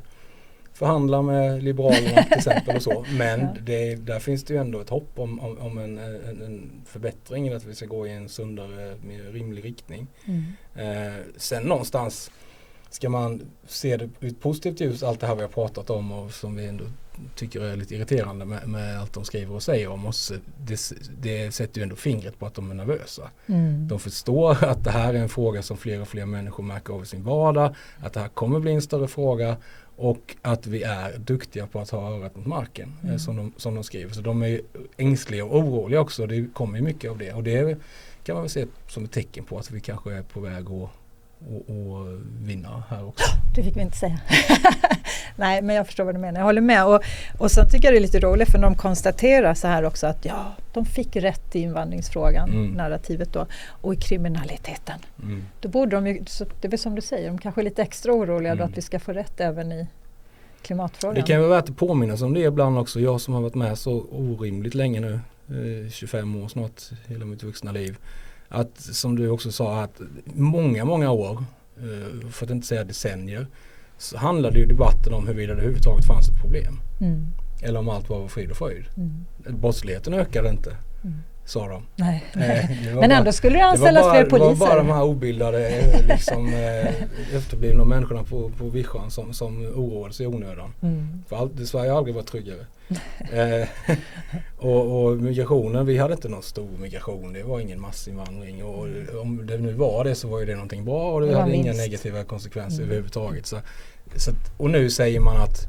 [0.72, 3.04] förhandla med Liberalerna till exempel och så.
[3.18, 6.70] Men det, där finns det ju ändå ett hopp om, om, om en, en, en,
[6.86, 10.06] förbättring, att vi ska gå i en sundare, mer rimlig riktning.
[10.24, 10.44] Mm.
[10.74, 12.30] Eh, sen någonstans
[12.90, 16.12] ska man se det ur ett positivt ljus, allt det här vi har pratat om
[16.12, 16.84] och som vi ändå
[17.34, 20.32] tycker är lite irriterande med, med allt de skriver och säger om oss.
[20.66, 23.30] Det, det sätter ju ändå fingret på att de är nervösa.
[23.46, 23.88] Mm.
[23.88, 27.02] De förstår att det här är en fråga som fler och fler människor märker av
[27.02, 27.74] i sin vardag.
[27.98, 29.56] Att det här kommer bli en större fråga
[29.96, 33.18] och att vi är duktiga på att ha örat mot marken eh, mm.
[33.18, 34.12] som, de, som de skriver.
[34.12, 34.60] Så de är
[34.96, 36.26] ängsliga och oroliga också.
[36.26, 37.78] Det kommer ju mycket av det och det
[38.24, 40.90] kan man väl se som ett tecken på att vi kanske är på väg att
[41.48, 42.06] och, och
[42.42, 43.24] vinna här också.
[43.54, 44.20] Det fick vi inte säga.
[45.36, 46.40] Nej, men jag förstår vad du menar.
[46.40, 46.86] Jag håller med.
[46.86, 47.02] Och,
[47.38, 50.06] och sen tycker jag det är lite roligt för när de konstaterar så här också
[50.06, 52.70] att ja, de fick rätt i invandringsfrågan, mm.
[52.70, 54.98] narrativet då, och i kriminaliteten.
[55.22, 55.44] Mm.
[55.60, 56.24] Då borde de ju,
[56.60, 58.58] det är väl som du säger, de kanske är lite extra oroliga mm.
[58.58, 59.86] då att vi ska få rätt även i
[60.62, 61.14] klimatfrågan.
[61.14, 63.00] Det kan vara värt att påminna sig om det ibland också.
[63.00, 65.20] Jag som har varit med så orimligt länge nu,
[65.84, 67.98] eh, 25 år snart, hela mitt vuxna liv
[68.50, 70.00] att som du också sa att
[70.34, 71.44] många, många år,
[71.76, 73.46] eh, för att inte säga decennier,
[73.98, 76.80] så handlade ju debatten om huruvida det överhuvudtaget fanns ett problem.
[77.00, 77.26] Mm.
[77.62, 78.84] Eller om allt var frid och fröjd.
[78.96, 79.24] Mm.
[79.60, 80.76] Brottsligheten ökade inte.
[81.04, 81.14] Mm
[81.50, 81.82] sa de.
[81.96, 82.80] Nej, nej.
[82.84, 84.50] Men bara, ändå skulle det anställas bara, fler poliser.
[84.50, 89.32] Det var bara de här obildade eh, liksom, eh, efterblivna människorna på, på vischan som,
[89.32, 90.74] som oroade sig i onödan.
[90.82, 91.24] Mm.
[91.28, 92.66] För all, Sverige har aldrig varit tryggare.
[93.32, 93.68] eh,
[94.66, 97.32] och, och, migrationen, vi hade inte någon stor migration.
[97.32, 98.64] Det var ingen massinvandring.
[98.64, 98.86] Och
[99.22, 101.50] om det nu var det så var ju det någonting bra och det, det hade
[101.50, 101.64] minst.
[101.66, 102.86] inga negativa konsekvenser mm.
[102.86, 103.46] överhuvudtaget.
[103.46, 103.56] Så,
[104.16, 105.66] så, och nu säger man att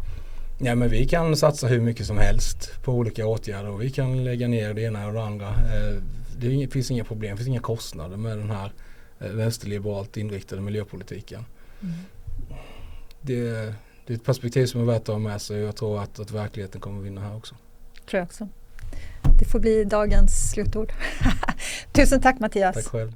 [0.64, 4.24] Ja men vi kan satsa hur mycket som helst på olika åtgärder och vi kan
[4.24, 5.48] lägga ner det ena och det andra.
[5.48, 6.04] Eh,
[6.38, 8.74] det finns inga problem, det finns inga kostnader med den här
[9.20, 11.46] eh, vänsterliberalt inriktade miljöpolitiken.
[11.82, 11.94] Mm.
[13.22, 13.42] Det,
[14.06, 16.20] det, är ett perspektiv som är värt att ha med sig och jag tror att,
[16.20, 17.56] att verkligheten kommer vinna här också.
[18.10, 18.48] Tror jag också.
[19.40, 20.92] Det får bli dagens slutord.
[21.92, 22.76] Tusen tack Mattias.
[22.76, 23.14] Tack själv.